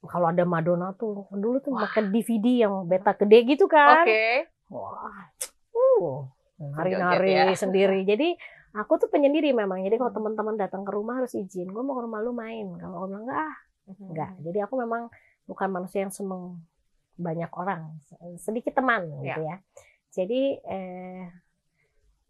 kalau 0.00 0.30
ada 0.30 0.46
Madonna 0.46 0.94
tuh 0.94 1.26
dulu 1.28 1.58
tuh 1.58 1.74
pakai 1.74 2.06
DVD 2.06 2.64
yang 2.64 2.86
beta 2.86 3.12
gede 3.12 3.38
gitu 3.44 3.66
kan. 3.66 4.06
Oke. 4.06 4.46
Wah. 4.70 5.26
Uh. 5.74 6.30
Nari-nari 6.58 7.32
ya. 7.34 7.54
sendiri. 7.54 8.02
Jadi 8.10 8.34
aku 8.74 8.98
tuh 8.98 9.08
penyendiri 9.08 9.54
memang. 9.54 9.80
Jadi 9.82 9.96
kalau 9.96 10.10
Hmm. 10.12 10.18
teman-teman 10.22 10.54
datang 10.58 10.82
ke 10.82 10.90
rumah 10.92 11.22
harus 11.22 11.32
izin. 11.34 11.70
Gue 11.70 11.82
mau 11.82 11.94
ke 11.94 12.02
rumah 12.04 12.20
lu 12.20 12.34
main. 12.34 12.66
Kalau 12.76 13.06
orang 13.06 13.10
bilang 13.10 13.24
enggak, 13.26 13.38
ah, 13.40 13.56
enggak. 14.10 14.30
Jadi 14.44 14.58
aku 14.62 14.74
memang 14.78 15.02
bukan 15.48 15.68
manusia 15.72 16.04
yang 16.04 16.12
seneng 16.12 16.60
banyak 17.18 17.50
orang, 17.50 17.98
sedikit 18.38 18.78
teman 18.78 19.10
gitu 19.24 19.42
ya. 19.42 19.56
Jadi 20.14 20.54
eh, 20.62 21.26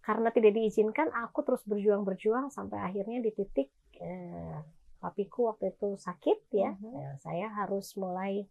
karena 0.00 0.32
tidak 0.32 0.56
diizinkan, 0.56 1.12
aku 1.12 1.44
terus 1.44 1.61
berjuang-berjuang 1.68 2.49
sampai 2.49 2.80
akhirnya 2.80 3.20
di 3.20 3.28
titik 3.37 3.68
eh, 4.00 4.56
papiku 4.97 5.52
waktu 5.52 5.76
itu 5.76 5.99
sakit 6.00 6.38
ya. 6.56 6.73
Mhm. 6.73 6.94
Eh, 6.97 7.14
saya 7.20 7.52
harus 7.52 7.92
mulai 8.00 8.49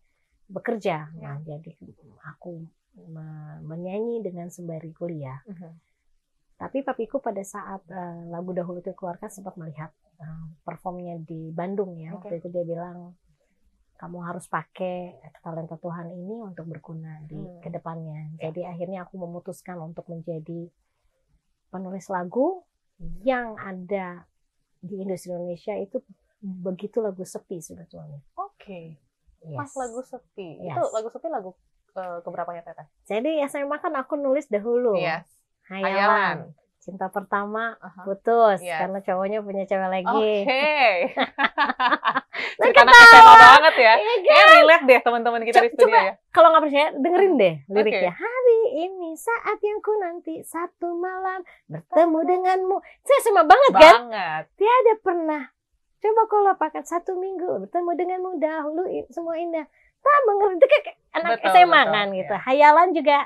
bekerja. 0.47 1.09
Ya. 1.17 1.35
Nah, 1.35 1.37
jadi 1.41 1.73
aku 2.23 2.63
menyanyi 3.61 4.25
dengan 4.25 4.49
sembari 4.49 4.89
kuliah. 4.93 5.37
Mhm. 5.45 5.71
Tapi 6.57 6.81
papiku 6.81 7.21
pada 7.21 7.45
saat 7.45 7.85
eh, 7.85 8.21
lagu 8.33 8.49
dahulu 8.49 8.81
itu 8.81 8.89
keluarkan 8.97 9.29
sempat 9.29 9.53
melihat 9.61 9.93
eh, 10.17 10.45
performnya 10.65 11.21
di 11.21 11.53
Bandung 11.53 11.93
ya. 12.01 12.17
Oke. 12.17 12.25
Waktu 12.33 12.41
itu 12.41 12.49
dia 12.49 12.65
bilang 12.65 13.13
kamu 13.97 14.17
harus 14.25 14.45
pakai 14.45 15.17
talenta 15.41 15.73
Tuhan 15.77 16.13
ini 16.13 16.41
untuk 16.41 16.69
berguna 16.69 17.17
di 17.25 17.37
Hmm. 17.37 17.61
ke 17.61 17.69
depannya. 17.69 18.33
Ya. 18.37 18.49
Jadi 18.49 18.61
akhirnya 18.65 19.05
aku 19.05 19.17
memutuskan 19.17 19.77
untuk 19.81 20.05
menjadi 20.09 20.69
penulis 21.69 22.05
lagu 22.09 22.65
yang 23.21 23.57
ada 23.57 24.25
di 24.81 25.01
industri 25.01 25.33
Indonesia 25.33 25.73
itu 25.77 26.01
begitu 26.41 27.01
lagu 27.01 27.25
sepi 27.25 27.57
sebetulnya. 27.61 28.21
Oke. 28.37 28.97
Yes. 29.45 29.57
Pas 29.57 29.71
lagu 29.77 30.01
sepi. 30.01 30.61
Yes. 30.61 30.77
Itu 30.77 30.89
lagu 30.93 31.09
sepi 31.09 31.27
lagu 31.29 31.51
eh, 31.97 32.19
keberapanya 32.21 32.61
Teteh? 32.61 32.87
Jadi 33.05 33.41
SMA 33.49 33.77
kan 33.77 33.93
aku 33.97 34.15
nulis 34.15 34.45
dahulu. 34.47 34.93
Yes. 34.95 35.25
Hayalan. 35.67 35.89
Hayalan. 35.89 36.37
Cinta 36.77 37.11
pertama 37.11 37.75
Aha. 37.83 38.07
putus 38.07 38.63
Yes. 38.63 38.79
karena 38.79 39.03
cowoknya 39.03 39.39
punya 39.43 39.67
cewek 39.67 39.89
lagi. 39.91 40.07
Oke. 40.07 40.63
Nah, 41.11 42.63
Cerita 42.63 42.81
anak 42.87 42.95
SMA 42.95 43.33
banget 43.35 43.75
ya. 43.75 43.93
Iya 43.99 44.15
kan? 44.15 44.23
Kayak 44.23 44.47
relate 44.55 44.83
deh 44.87 44.99
teman-teman 45.03 45.41
kita 45.43 45.57
di 45.59 45.69
studio 45.75 45.83
coba 45.83 45.99
ya. 45.99 46.13
Kalau 46.31 46.47
nggak 46.53 46.63
percaya, 46.63 46.87
dengerin 46.95 47.33
deh 47.35 47.53
liriknya. 47.67 48.11
Oke. 48.13 48.21
Hari 48.23 48.61
ini 48.87 49.09
saat 49.19 49.59
yang 49.59 49.79
ku 49.83 49.91
nanti 49.99 50.33
satu 50.47 50.95
malam 50.95 51.43
bertemu 51.67 52.19
denganmu. 52.23 52.77
Saya 53.03 53.19
sama 53.19 53.43
banget 53.43 53.71
kan? 53.75 53.93
Banget. 54.07 54.43
Tiada 54.55 54.93
pernah. 55.03 55.43
Coba 55.97 56.21
kalau 56.29 56.53
pakai 56.55 56.85
satu 56.85 57.17
minggu 57.17 57.67
bertemu 57.67 57.89
denganmu 57.99 58.29
dahulu 58.39 58.83
semua 59.11 59.35
indah. 59.35 59.67
Tak 60.07 60.21
mengerti 60.23 60.55
itu 60.57 60.67
kayak 60.71 60.87
anak 61.13 61.29
Betul, 61.33 61.49
SMA 61.51 61.67
betul, 61.77 61.91
kan 61.91 62.07
gitu. 62.13 62.33
Hayalan 62.39 62.87
juga 62.91 63.17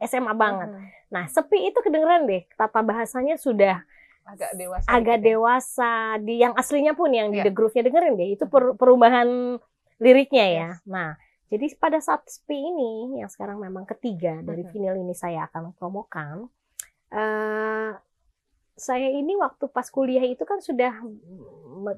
SMA 0.00 0.32
banget. 0.34 0.68
Mhm. 0.70 0.84
Nah 1.10 1.24
sepi 1.26 1.58
itu 1.64 1.78
kedengeran 1.78 2.24
deh. 2.24 2.42
Tata 2.50 2.80
bahasanya 2.80 3.36
sudah 3.36 3.84
Agak 4.24 4.56
dewasa. 4.56 4.88
agak 4.88 5.18
ya. 5.18 5.24
dewasa. 5.26 5.92
Di 6.18 6.34
yang 6.38 6.54
aslinya 6.54 6.92
pun 6.92 7.10
yang 7.10 7.28
di 7.28 7.38
Iya. 7.38 7.46
The 7.46 7.52
Groove-nya 7.52 7.84
dengerin 7.84 8.14
deh. 8.14 8.28
Itu 8.32 8.44
per- 8.46 8.74
perubahan 8.74 9.60
liriknya 9.96 10.44
ya. 10.46 10.68
Yes. 10.72 10.82
Nah 10.84 11.14
jadi 11.46 11.66
pada 11.76 12.00
saat 12.00 12.24
sepi 12.24 12.56
ini 12.56 12.90
yang 13.16 13.28
sekarang 13.28 13.60
memang 13.60 13.84
ketiga 13.84 14.40
dari 14.40 14.64
vinyl 14.64 14.96
ini 14.96 15.12
saya 15.12 15.46
akan 15.46 15.70
promokan. 15.72 16.48
eh 17.10 17.92
saya 18.74 19.06
ini 19.06 19.38
waktu 19.38 19.70
pas 19.70 19.86
kuliah 19.86 20.26
itu 20.26 20.42
kan 20.42 20.58
sudah 20.58 20.98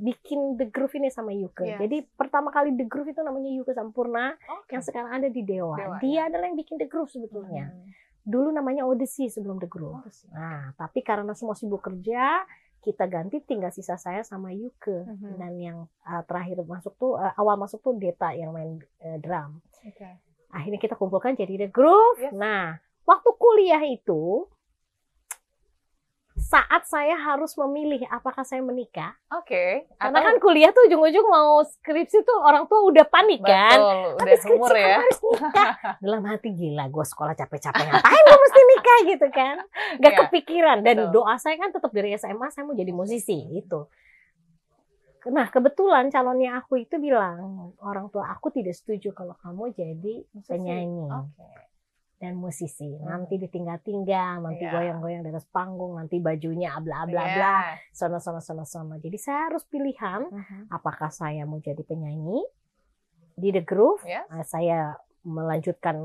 bikin 0.01 0.61
The 0.61 0.69
Groove 0.69 1.01
ini 1.01 1.09
sama 1.09 1.33
Yuke. 1.33 1.65
Yes. 1.65 1.81
Jadi 1.81 2.05
pertama 2.17 2.53
kali 2.53 2.77
The 2.77 2.85
Groove 2.85 3.17
itu 3.17 3.21
namanya 3.25 3.51
Yuke 3.53 3.73
Sampurna 3.73 4.37
Oke. 4.37 4.77
yang 4.77 4.83
sekarang 4.85 5.11
ada 5.17 5.29
di 5.33 5.41
Dewa. 5.45 5.77
Dewa, 5.77 5.97
Dia 6.01 6.29
adalah 6.29 6.49
yang 6.49 6.59
bikin 6.59 6.77
The 6.81 6.89
Groove 6.89 7.13
sebetulnya. 7.13 7.73
Mhm. 7.73 7.89
Dulu 8.27 8.49
namanya 8.51 8.83
Odyssey 8.85 9.33
sebelum 9.33 9.57
The 9.63 9.71
Groove. 9.71 10.05
Sih. 10.13 10.29
Nah, 10.33 10.75
tapi 10.77 11.01
karena 11.01 11.33
semua 11.33 11.55
sibuk 11.55 11.81
kerja, 11.81 12.43
kita 12.83 13.07
ganti 13.07 13.41
tinggal 13.43 13.71
sisa 13.73 13.97
saya 13.97 14.21
sama 14.27 14.53
Yuke. 14.53 15.07
Mhm. 15.07 15.33
Dan 15.41 15.53
yang 15.57 15.79
uh, 16.05 16.23
terakhir 16.29 16.61
masuk 16.67 16.93
tuh 17.01 17.17
uh, 17.17 17.33
awal 17.41 17.57
masuk 17.57 17.81
tuh 17.81 17.95
Deta 17.97 18.37
yang 18.37 18.53
main 18.53 18.83
uh, 19.01 19.19
drum. 19.23 19.65
Oke. 19.81 20.09
Akhirnya 20.53 20.81
kita 20.81 20.97
kumpulkan 20.99 21.37
jadi 21.37 21.69
The 21.69 21.69
Groove. 21.73 22.21
Yes. 22.21 22.35
Nah, 22.37 22.77
waktu 23.07 23.31
kuliah 23.39 23.83
itu 23.87 24.45
saat 26.47 26.87
saya 26.87 27.19
harus 27.19 27.53
memilih 27.57 28.07
apakah 28.07 28.41
saya 28.41 28.61
menikah, 28.61 29.19
Oke. 29.29 29.91
karena 29.93 30.15
Atau- 30.17 30.27
kan 30.29 30.37
kuliah 30.39 30.71
tuh 30.71 30.87
ujung-ujung 30.87 31.27
mau 31.27 31.59
skripsi 31.61 32.23
tuh 32.23 32.39
orang 32.39 32.65
tua 32.65 32.87
udah 32.87 33.03
panik 33.05 33.43
kan. 33.43 33.75
Betul, 33.75 33.99
Tapi 34.15 34.23
udah 34.23 34.39
skripsi 34.39 34.55
umur 34.57 34.71
ya. 34.73 34.97
harus 34.97 35.19
nikah. 35.21 35.73
Dalam 36.05 36.23
hati 36.25 36.49
gila, 36.53 36.85
gue 36.87 37.05
sekolah 37.05 37.35
capek-capek 37.35 37.83
ngapain 37.85 38.23
gue 38.23 38.39
mesti 38.41 38.61
nikah 38.65 38.99
gitu 39.05 39.27
kan. 39.29 39.57
Gak 39.99 40.07
Iya, 40.09 40.19
kepikiran. 40.23 40.79
Dan 40.81 40.97
betul. 41.03 41.13
doa 41.17 41.35
saya 41.37 41.57
kan 41.57 41.71
tetap 41.71 41.91
dari 41.91 42.15
SMA, 42.15 42.47
saya 42.49 42.63
mau 42.63 42.73
jadi 42.73 42.93
musisi 42.93 43.37
gitu. 43.53 43.91
Nah 45.27 45.51
kebetulan 45.51 46.07
calonnya 46.07 46.55
aku 46.57 46.79
itu 46.79 46.95
bilang, 46.97 47.43
orang 47.83 48.07
tua 48.07 48.31
aku 48.31 48.49
tidak 48.49 48.73
setuju 48.73 49.11
kalau 49.11 49.35
kamu 49.37 49.75
jadi 49.75 50.15
penyanyi 50.47 51.11
Oke. 51.11 51.51
Dan 52.17 52.33
musisi. 52.35 52.89
Hmm. 52.97 53.05
Nanti 53.07 53.37
ditinggal-tinggal, 53.37 54.41
nanti 54.41 54.65
Iya. 54.65 54.73
goyang-goyang 54.73 55.21
di 55.21 55.31
atas 55.31 55.45
panggung, 55.47 55.95
nanti 55.95 56.17
bajunya 56.17 56.73
bla 56.81 57.05
bla 57.05 57.25
bla, 57.29 57.57
Iya. 57.77 57.77
sono 57.93 58.17
sono 58.17 58.41
sono 58.41 58.65
sono. 58.65 58.97
Jadi 58.97 59.17
saya 59.17 59.53
harus 59.53 59.65
pilihan 59.65 60.25
Mhm. 60.25 60.73
apakah 60.73 61.13
saya 61.13 61.45
mau 61.45 61.61
jadi 61.61 61.81
penyanyi 61.81 62.41
di 63.35 63.53
The 63.53 63.63
Groove, 63.63 64.01
Yes. 64.03 64.25
eh, 64.33 64.45
saya 64.45 64.79
melanjutkan 65.23 66.01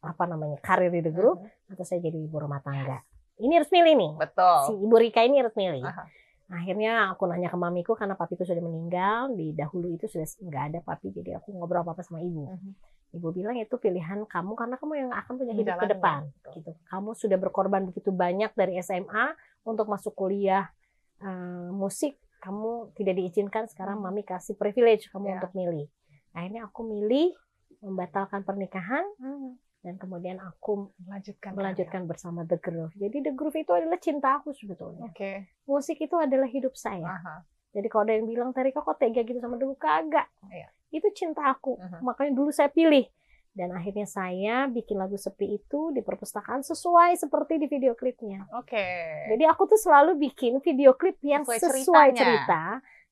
apa 0.00 0.24
namanya 0.24 0.62
karir 0.62 0.88
di 0.88 1.02
The 1.02 1.10
Groove, 1.10 1.42
Mhm. 1.42 1.74
atau 1.74 1.82
saya 1.82 1.98
jadi 1.98 2.18
ibu 2.20 2.38
rumah 2.38 2.62
tangga. 2.62 3.02
Ini 3.36 3.52
harus 3.58 3.68
milih 3.68 3.94
nih. 3.96 4.10
Si 4.14 4.18
Betul. 4.22 4.86
ibu 4.86 4.94
Rika 4.96 5.20
ini 5.20 5.42
harus 5.42 5.52
milih. 5.52 5.82
Aha. 5.82 6.06
Akhirnya 6.46 7.10
aku 7.10 7.26
nanya 7.26 7.50
ke 7.50 7.58
mamiku 7.58 7.98
karena 7.98 8.14
papiku 8.14 8.46
sudah 8.46 8.62
meninggal. 8.62 9.34
Di 9.34 9.50
dahulu 9.50 9.90
itu 9.90 10.06
sudah 10.06 10.22
nggak 10.22 10.64
ada 10.70 10.78
papi, 10.80 11.10
jadi 11.10 11.42
aku 11.42 11.50
ngobrol 11.50 11.82
apa 11.82 11.98
apa 11.98 12.02
sama 12.06 12.22
ibu. 12.22 12.46
Mhm. 12.46 12.70
Ibu 13.18 13.28
bilang 13.32 13.56
itu 13.56 13.74
pilihan 13.76 14.22
kamu 14.26 14.52
karena 14.54 14.76
kamu 14.76 14.92
yang 14.94 15.10
akan 15.10 15.32
punya 15.34 15.54
hidup 15.54 15.74
ke 15.78 15.86
depan. 15.88 16.30
Gitu. 16.54 16.70
Kamu 16.86 17.10
sudah 17.14 17.38
berkorban 17.38 17.86
begitu 17.86 18.10
banyak 18.10 18.52
dari 18.52 18.78
SMA 18.78 19.34
untuk 19.64 19.88
masuk 19.88 20.14
kuliah 20.14 20.70
eh, 21.16 21.70
musik. 21.72 22.20
Kamu 22.38 22.92
tidak 22.92 23.16
diizinkan. 23.16 23.66
Sekarang 23.66 23.98
mami 23.98 24.20
kasih 24.20 24.54
privilege 24.54 25.08
kamu 25.08 25.26
Ya. 25.26 25.34
untuk 25.40 25.52
milih. 25.56 25.88
Akhirnya 26.36 26.68
aku 26.68 26.84
milih 26.84 27.32
membatalkan 27.80 28.44
pernikahan 28.44 29.02
Mhm. 29.16 29.56
Dan 29.86 29.94
kemudian 29.96 30.42
aku 30.42 30.90
Melanjutkan. 30.98 31.54
melanjutkan 31.54 32.02
bersama 32.10 32.42
The 32.42 32.58
Groove. 32.58 32.90
Jadi 32.98 33.22
The 33.22 33.32
Groove 33.38 33.62
itu 33.62 33.70
adalah 33.70 34.02
cinta 34.02 34.42
aku 34.42 34.50
sebetulnya. 34.50 35.06
Oke. 35.06 35.46
Musik 35.62 36.02
itu 36.02 36.18
adalah 36.18 36.50
hidup 36.50 36.74
saya. 36.74 37.06
Aha. 37.06 37.46
Jadi 37.70 37.86
kalau 37.86 38.02
ada 38.02 38.18
yang 38.18 38.26
bilang 38.26 38.50
Terika 38.50 38.82
kok 38.82 38.98
tega 38.98 39.22
gitu 39.22 39.38
sama 39.38 39.54
dulu 39.54 39.78
kagak. 39.78 40.26
Iya. 40.50 40.74
Itu 40.90 41.06
cinta 41.14 41.46
aku. 41.46 41.78
Mhm. 41.78 42.02
Makanya 42.02 42.32
dulu 42.34 42.50
saya 42.50 42.66
pilih. 42.66 43.06
Dan 43.54 43.72
akhirnya 43.72 44.04
saya 44.04 44.66
bikin 44.66 44.98
lagu 44.98 45.14
sepi 45.16 45.56
itu 45.56 45.88
di 45.88 46.02
perpustakaan 46.02 46.60
sesuai 46.60 47.16
seperti 47.16 47.56
di 47.56 47.70
video 47.70 47.94
klipnya. 47.94 48.44
Oke. 48.52 48.84
Jadi 49.32 49.44
aku 49.46 49.64
tuh 49.64 49.78
selalu 49.78 50.18
bikin 50.18 50.58
video 50.60 50.92
klip 50.92 51.16
yang 51.22 51.46
Sesuai 51.46 51.62
sesuai, 51.62 52.06
ceritanya. 52.12 52.18
cerita 52.20 52.62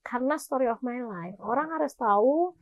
karena 0.04 0.34
story 0.36 0.68
of 0.68 0.82
my 0.82 1.00
life. 1.00 1.38
Orang 1.40 1.72
harus 1.72 1.96
tahu 1.96 2.52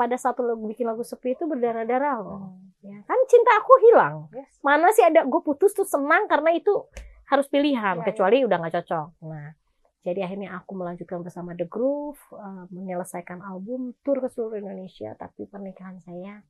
pada 0.00 0.16
satu 0.16 0.40
lagu 0.40 0.64
bikin 0.64 0.88
lagu 0.88 1.04
sepi 1.04 1.36
itu 1.36 1.44
berdarah-darah 1.44 2.16
loh. 2.24 2.56
Mhm. 2.56 2.88
Ya, 2.88 2.98
kan 3.04 3.20
cinta 3.28 3.52
aku 3.60 3.76
hilang. 3.84 4.32
Yes. 4.32 4.48
Mana 4.64 4.88
sih 4.96 5.04
ada 5.04 5.28
gue 5.28 5.40
putus 5.44 5.76
tuh 5.76 5.84
senang 5.84 6.24
karena 6.24 6.56
itu 6.56 6.72
harus 7.28 7.44
pilihan 7.52 8.00
Iya, 8.00 8.06
kecuali 8.08 8.40
udah 8.40 8.56
nggak 8.56 8.74
cocok. 8.80 9.08
Nah, 9.28 9.52
jadi 10.00 10.24
akhirnya 10.24 10.56
aku 10.56 10.72
melanjutkan 10.72 11.20
bersama 11.20 11.52
The 11.52 11.68
Groove, 11.68 12.16
eh, 12.32 12.64
menyelesaikan 12.72 13.44
album, 13.44 13.92
tur 14.00 14.24
ke 14.24 14.32
seluruh 14.32 14.56
Indonesia, 14.64 15.12
tapi 15.20 15.44
pernikahan 15.44 16.00
saya 16.00 16.40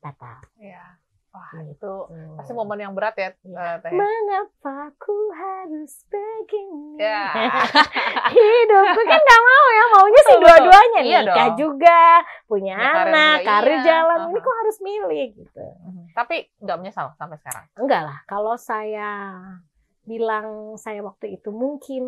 batal. 0.00 0.40
Iya. 0.56 0.96
Wah, 1.28 1.52
Gitu. 1.60 1.76
itu 1.76 1.92
pasti 2.34 2.52
momen 2.52 2.78
yang 2.78 2.92
berat 2.92 3.12
ya, 3.14 3.30
Iya. 3.38 3.60
eh, 3.60 3.76
Teh. 3.80 3.92
Mengapa 3.92 4.76
ku 4.96 5.12
harus 5.30 5.92
begini? 6.06 6.96
Ya. 6.96 7.28
Hidupku 8.32 9.00
kan 9.02 9.20
nggak 9.20 9.42
mau 9.42 9.66
ya, 9.68 9.84
maunya 9.88 10.20
sih 10.20 10.28
Betul, 10.30 10.42
dua-duanya 10.42 11.00
Iya 11.00 11.18
nikah 11.22 11.46
dong. 11.46 11.58
juga, 11.58 12.00
punya 12.44 12.76
karir 12.76 13.06
anak, 13.06 13.36
juga, 13.36 13.46
karir 13.46 13.70
iya. 13.70 13.84
jalan. 13.84 14.18
Ini 14.24 14.32
Aha. 14.34 14.44
kok 14.44 14.56
harus 14.56 14.76
milih 14.80 15.26
gitu. 15.36 15.64
Mhm. 15.84 16.02
Tapi 16.12 16.36
nggak 16.58 16.76
menyesal 16.76 17.06
sampai 17.14 17.36
sekarang. 17.38 17.64
Enggak 17.74 18.02
lah, 18.02 18.18
kalau 18.24 18.54
saya 18.56 19.10
bilang 20.02 20.46
saya 20.74 21.04
waktu 21.04 21.36
itu 21.36 21.52
mungkin 21.52 22.02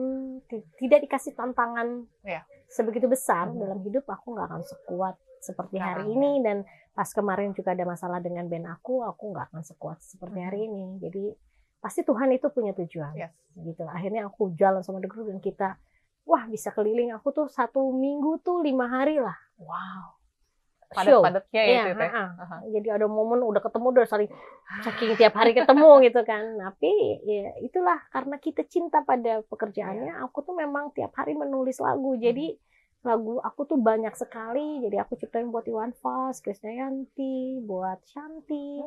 ti- 0.46 0.64
tidak 0.78 1.04
dikasih 1.04 1.36
tantangan 1.36 2.08
Iya. 2.22 2.40
sebegitu 2.66 3.04
besar 3.06 3.46
Mhm. 3.46 3.60
dalam 3.60 3.78
hidup, 3.82 4.04
aku 4.06 4.32
nggak 4.32 4.48
akan 4.48 4.62
sekuat 4.64 5.14
seperti 5.38 5.76
hari 5.76 6.04
ini 6.06 6.40
dan 6.40 6.64
pas 7.00 7.08
kemarin 7.08 7.56
juga 7.56 7.72
ada 7.72 7.88
masalah 7.88 8.20
dengan 8.20 8.44
band 8.44 8.68
aku, 8.68 9.00
aku 9.00 9.32
nggak 9.32 9.48
akan 9.48 9.64
sekuat 9.64 10.04
seperti 10.04 10.36
hari 10.36 10.68
ini. 10.68 11.00
Jadi 11.00 11.32
pasti 11.80 12.04
Tuhan 12.04 12.28
itu 12.28 12.44
punya 12.52 12.76
tujuan, 12.76 13.16
Yes. 13.16 13.32
gitu. 13.56 13.88
Akhirnya 13.88 14.28
aku 14.28 14.52
jalan 14.52 14.84
sama 14.84 15.00
The 15.00 15.08
Groove 15.08 15.32
dan 15.32 15.40
kita, 15.40 15.80
wah 16.28 16.44
bisa 16.44 16.68
keliling. 16.68 17.16
Aku 17.16 17.32
tuh 17.32 17.48
satu 17.48 17.88
minggu 17.88 18.44
tuh 18.44 18.60
lima 18.60 18.84
hari 18.84 19.16
lah. 19.16 19.32
Wow. 19.56 20.20
padat-padatnya 20.90 21.62
ya 21.62 21.70
Iya, 21.70 21.82
itu 21.86 22.02
teh. 22.02 22.10
Aha. 22.10 22.56
Jadi 22.66 22.88
ada 22.90 23.06
momen 23.06 23.46
udah 23.46 23.62
ketemu 23.62 23.94
udah 23.94 24.06
saling 24.10 24.26
saking 24.82 25.14
tiap 25.14 25.38
hari 25.38 25.54
ketemu 25.54 25.86
gitu 26.10 26.20
kan. 26.26 26.58
Tapi 26.58 26.92
ya 27.22 27.54
itulah 27.62 27.94
karena 28.10 28.36
kita 28.42 28.66
cinta 28.66 28.98
pada 29.06 29.38
pekerjaannya, 29.46 30.18
Iya. 30.18 30.26
aku 30.26 30.42
tuh 30.42 30.52
memang 30.52 30.90
tiap 30.90 31.14
hari 31.14 31.38
menulis 31.38 31.78
lagu. 31.78 32.18
Jadi 32.18 32.58
lagu 33.00 33.40
aku 33.40 33.64
tuh 33.64 33.80
banyak 33.80 34.12
sekali. 34.12 34.84
Jadi 34.84 34.96
aku 35.00 35.16
ciptain 35.16 35.48
buat 35.48 35.64
Iwan 35.64 35.96
Fals, 35.96 36.44
Krisdayanti, 36.44 37.64
buat 37.64 38.00
Shanti. 38.04 38.84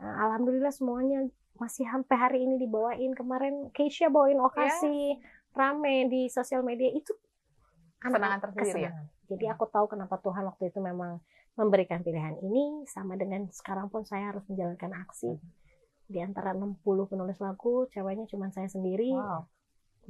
Nah, 0.00 0.14
Alhamdulillah 0.28 0.72
semuanya 0.72 1.24
masih 1.56 1.88
sampai 1.88 2.16
hari 2.16 2.38
ini 2.44 2.60
dibawain. 2.60 3.12
Kemarin 3.16 3.72
Keisha 3.72 4.12
bawain 4.12 4.40
okasi 4.40 5.16
rame 5.56 6.08
di 6.08 6.28
sosial 6.28 6.60
media 6.62 6.92
itu 6.92 7.12
Kesenangan 8.00 8.40
tersendiri 8.40 8.88
ya. 8.88 8.92
Jadi 9.28 9.44
aku 9.44 9.68
tahu 9.68 9.92
kenapa 9.92 10.16
Tuhan 10.24 10.48
waktu 10.48 10.72
itu 10.72 10.80
memang 10.80 11.20
memberikan 11.60 12.00
pilihan 12.00 12.40
ini 12.40 12.88
sama 12.88 13.20
dengan 13.20 13.44
sekarang 13.52 13.92
pun 13.92 14.08
saya 14.08 14.32
harus 14.32 14.40
menjalankan 14.48 14.96
aksi 15.04 15.36
di 16.10 16.18
antara 16.18 16.56
60 16.56 16.80
penulis 17.06 17.38
lagu 17.38 17.86
ceweknya 17.92 18.26
cuma 18.26 18.50
saya 18.50 18.66
sendiri 18.66 19.14
Wow. 19.14 19.46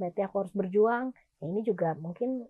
berarti 0.01 0.21
aku 0.25 0.35
harus 0.41 0.53
berjuang 0.55 1.13
ya, 1.37 1.45
ini 1.45 1.61
juga 1.61 1.93
mungkin 1.99 2.47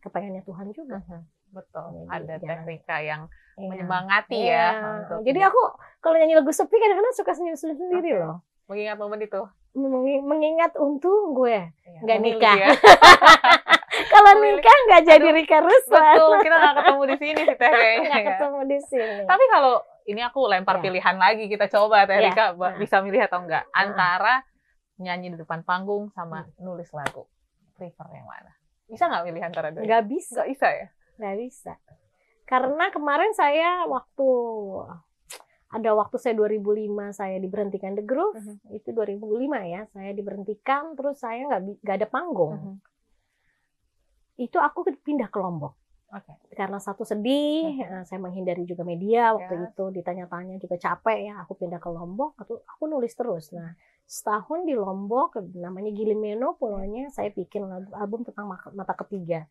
kepengennya 0.00 0.42
Tuhan 0.42 0.70
juga 0.70 0.98
Mhm. 1.00 1.20
Betul. 1.48 1.86
Jadi, 2.04 2.12
Ada 2.12 2.34
teh 2.36 2.58
Rika 2.62 2.96
yang 3.00 3.22
Iya. 3.56 3.66
menyemangati 3.66 4.36
Iya. 4.38 4.52
ya. 4.52 4.68
untuk 5.00 5.18
jadi 5.24 5.40
aku 5.44 5.60
kalau 5.98 6.14
nyanyi 6.14 6.34
lagu 6.34 6.50
sepi 6.50 6.74
kadang-kadang 6.74 7.14
suka 7.14 7.32
senyum-senyum 7.32 7.76
sendiri 7.78 8.10
Oke. 8.12 8.20
loh 8.20 8.36
mengingat 8.66 8.96
momen 8.96 9.18
itu. 9.18 9.42
Mengi- 9.70 10.20
mengingat 10.20 10.72
untung 10.76 11.32
gue 11.32 11.72
Iya, 11.82 12.00
Nggak 12.02 12.18
nikah. 12.20 12.54
ya. 12.54 12.68
kalau 14.10 14.32
nikah 14.38 14.78
nggak 14.86 15.02
jadi 15.06 15.24
Aduh, 15.24 15.34
Rika 15.34 15.58
Ruslan 15.58 16.14
Betul, 16.14 16.32
kita 16.40 16.54
nggak 16.54 16.74
ketemu 16.76 17.02
di 17.02 17.16
sini 17.16 17.40
sih 17.42 17.56
teh 17.56 17.70
kayaknya. 17.70 18.04
nggak 18.04 18.18
ya. 18.18 18.28
ketemu 18.30 18.58
di 18.62 18.78
sini 18.82 19.22
Tapi 19.24 19.44
kalau 19.48 19.74
ini 20.04 20.20
aku 20.22 20.40
lempar 20.46 20.76
Iya. 20.76 20.82
pilihan 20.82 21.16
lagi, 21.16 21.44
kita 21.46 21.66
coba 21.68 22.04
teh 22.04 22.12
Iya. 22.14 22.28
Rika 22.28 22.44
Nah. 22.54 22.74
bisa 22.76 22.96
milih 23.00 23.22
atau 23.22 23.38
enggak 23.40 23.64
Nah. 23.64 23.76
antara 23.78 24.34
nyanyi 24.98 25.30
di 25.30 25.38
depan 25.38 25.62
panggung 25.62 26.10
sama 26.10 26.42
Hmm. 26.42 26.52
nulis 26.60 26.90
lagu. 26.90 27.24
Prefer 27.72 28.06
yang 28.10 28.26
mana? 28.26 28.52
Bisa 28.88 29.04
nggak 29.04 29.24
milih 29.24 29.42
antara 29.44 29.68
dua? 29.68 29.84
nggak 29.84 30.04
bisa 30.08 30.40
Nggak 30.40 30.48
bisa 30.48 30.68
ya? 30.72 30.86
nggak 31.18 31.36
bisa 31.36 31.72
karena 32.42 32.84
kemarin 32.88 33.32
saya 33.32 33.84
waktu 33.84 34.28
ada 35.68 35.90
waktu 35.92 36.16
saya 36.16 36.32
2005 36.34 36.88
saya 37.12 37.36
diberhentikan 37.36 37.92
The 37.92 38.02
Groove 38.02 38.40
Mhm. 38.40 38.72
itu 38.72 38.88
2005 38.90 39.60
ya 39.62 39.84
saya 39.92 40.10
diberhentikan 40.10 40.96
terus 40.96 41.20
saya 41.20 41.44
nggak 41.44 41.84
nggak 41.84 41.96
ada 42.00 42.08
panggung 42.08 42.54
Mhm. 42.56 42.74
itu 44.40 44.56
aku 44.56 44.86
pindah 44.96 45.28
ke 45.28 45.38
Lombok 45.38 45.76
Oke. 46.08 46.32
karena 46.52 46.76
satu 46.76 47.04
sedih 47.04 47.76
eh, 47.78 48.02
saya 48.02 48.16
menghindari 48.16 48.64
juga 48.64 48.80
media 48.80 49.32
waktu 49.32 49.54
Ya. 49.54 49.68
itu 49.68 49.84
ditanya-tanya 49.92 50.56
juga 50.56 50.76
capek 50.76 51.18
ya 51.28 51.34
aku 51.40 51.52
pindah 51.54 51.76
ke 51.76 51.88
Lombok 51.88 52.32
aku 52.36 52.64
aku 52.64 52.84
nulis 52.86 53.12
terus 53.12 53.52
nah 53.52 53.76
setahun 54.02 54.64
di 54.64 54.72
Lombok 54.72 55.36
namanya 55.54 55.92
Gilimeno 55.92 56.56
pulaunya 56.56 57.08
saya 57.08 57.28
bikin 57.28 57.60
album 57.92 58.24
tentang 58.24 58.48
mata 58.48 58.94
ketiga 58.96 59.44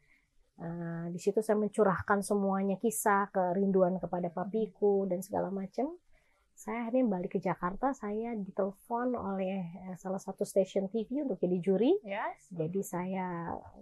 Eh, 0.57 1.05
di 1.13 1.21
situ 1.21 1.37
saya 1.37 1.53
mencurahkan 1.53 2.25
semuanya 2.25 2.75
kisah 2.75 3.29
kerinduan 3.29 4.01
kepada 4.01 4.25
papiku 4.27 5.05
dan 5.05 5.21
segala 5.21 5.53
macam 5.53 5.93
saya 6.51 6.81
akhirnya 6.81 7.05
balik 7.07 7.31
ke 7.31 7.39
Jakarta 7.39 7.93
saya 7.93 8.33
ditelepon 8.33 9.13
oleh 9.13 9.61
eh, 9.85 9.93
salah 9.95 10.17
satu 10.17 10.41
stasiun 10.41 10.89
TV 10.89 11.21
untuk 11.21 11.37
jadi 11.37 11.61
juri 11.61 11.93
Yes. 12.01 12.49
jadi 12.49 12.81
saya 12.81 13.25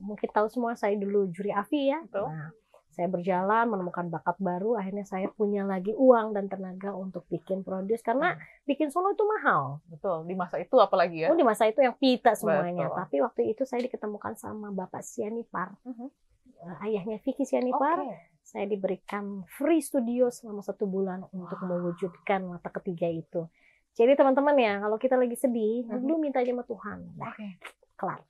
mungkin 0.04 0.28
tahu 0.28 0.52
semua 0.52 0.76
saya 0.76 1.00
dulu 1.00 1.32
juri 1.32 1.56
AVI 1.56 1.82
ya. 1.88 2.00
Betul. 2.04 2.28
Nah, 2.28 2.52
saya 2.96 3.12
berjalan 3.12 3.68
menemukan 3.68 4.08
bakat 4.08 4.40
baru, 4.40 4.80
akhirnya 4.80 5.04
saya 5.04 5.28
punya 5.28 5.68
lagi 5.68 5.92
uang 5.92 6.32
dan 6.32 6.48
tenaga 6.48 6.96
untuk 6.96 7.28
bikin 7.28 7.60
produce 7.62 8.00
karena 8.00 8.34
bikin 8.64 8.88
solo 8.88 9.12
itu 9.12 9.28
mahal. 9.28 9.84
Betul. 9.86 10.24
Di 10.24 10.34
masa 10.34 10.56
itu 10.58 10.80
apalagi 10.80 11.28
ya? 11.28 11.30
Oh 11.30 11.36
di 11.36 11.44
masa 11.44 11.68
itu 11.68 11.84
yang 11.84 11.94
pita 11.94 12.32
semuanya. 12.34 12.88
Betul. 12.88 13.00
Tapi 13.04 13.16
waktu 13.20 13.42
itu 13.52 13.68
saya 13.68 13.84
diketemukan 13.84 14.34
sama 14.34 14.72
Bapak 14.72 15.04
Sianipar, 15.04 15.76
Mhm. 15.84 16.08
Eh, 16.56 16.78
ayahnya 16.88 17.20
Vicky 17.20 17.44
Sianipar. 17.44 18.00
Oke. 18.00 18.16
Saya 18.40 18.64
diberikan 18.64 19.44
free 19.52 19.84
studio 19.84 20.32
selama 20.32 20.64
satu 20.64 20.88
bulan 20.88 21.28
untuk 21.30 21.60
Wow. 21.60 21.68
mewujudkan 21.68 22.48
mata 22.48 22.72
ketiga 22.72 23.06
itu. 23.06 23.52
Jadi 23.92 24.16
teman-teman 24.16 24.56
ya, 24.56 24.80
kalau 24.80 24.96
kita 24.96 25.16
lagi 25.16 25.36
sedih, 25.36 25.84
Mhm. 25.84 26.04
lu 26.04 26.16
minta 26.16 26.40
aja 26.40 26.50
sama 26.50 26.64
Tuhan. 26.64 27.00
Nah, 27.16 27.32
Oke. 27.32 27.60
kelar. 27.96 28.24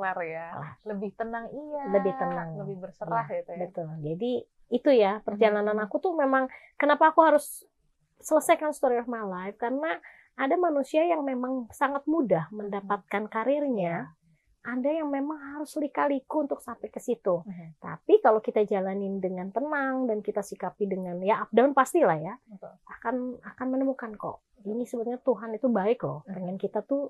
Kelar 0.00 0.16
ya. 0.24 0.46
Lebih 0.82 1.12
tenang 1.12 1.44
iya. 1.52 1.82
Lebih 1.92 2.12
tenang. 2.16 2.48
Lebih 2.56 2.76
berserah 2.80 3.28
Iya, 3.28 3.36
gitu 3.36 3.50
ya. 3.52 3.60
Betul. 3.68 3.88
Jadi 4.00 4.32
itu 4.70 4.90
ya 4.90 5.12
perjalanan 5.20 5.76
Mhm. 5.76 5.84
aku 5.84 5.96
tuh 6.00 6.16
memang 6.16 6.48
kenapa 6.74 7.12
aku 7.12 7.20
harus 7.20 7.68
selesaikan 8.16 8.72
story 8.72 8.96
of 8.96 9.04
my 9.06 9.20
life 9.20 9.56
karena 9.56 10.00
ada 10.34 10.56
manusia 10.56 11.04
yang 11.04 11.20
memang 11.20 11.68
sangat 11.68 12.00
mudah 12.06 12.48
mendapatkan 12.48 13.28
karirnya. 13.28 14.16
Ada 14.60 14.92
yang 14.92 15.08
memang 15.08 15.56
harus 15.56 15.72
lika-liku 15.76 16.44
untuk 16.44 16.60
sampai 16.60 16.88
ke 16.88 16.96
situ. 16.96 17.40
Mhm. 17.42 17.76
Tapi 17.76 18.20
kalau 18.20 18.40
kita 18.40 18.60
jalanin 18.62 19.16
dengan 19.16 19.48
tenang 19.48 20.04
dan 20.04 20.20
kita 20.20 20.40
sikapi 20.40 20.84
dengan 20.84 21.20
ya 21.20 21.44
up 21.44 21.50
down 21.50 21.72
pastilah 21.72 22.16
ya 22.16 22.36
Betul. 22.44 22.72
akan 22.88 23.14
akan 23.42 23.66
menemukan 23.68 24.12
kok. 24.16 24.40
Ini 24.60 24.84
sebenarnya 24.84 25.20
Tuhan 25.20 25.56
itu 25.56 25.68
baik 25.68 26.04
loh. 26.04 26.20
Mhm. 26.24 26.32
Pengen 26.34 26.56
kita 26.56 26.80
tuh 26.80 27.08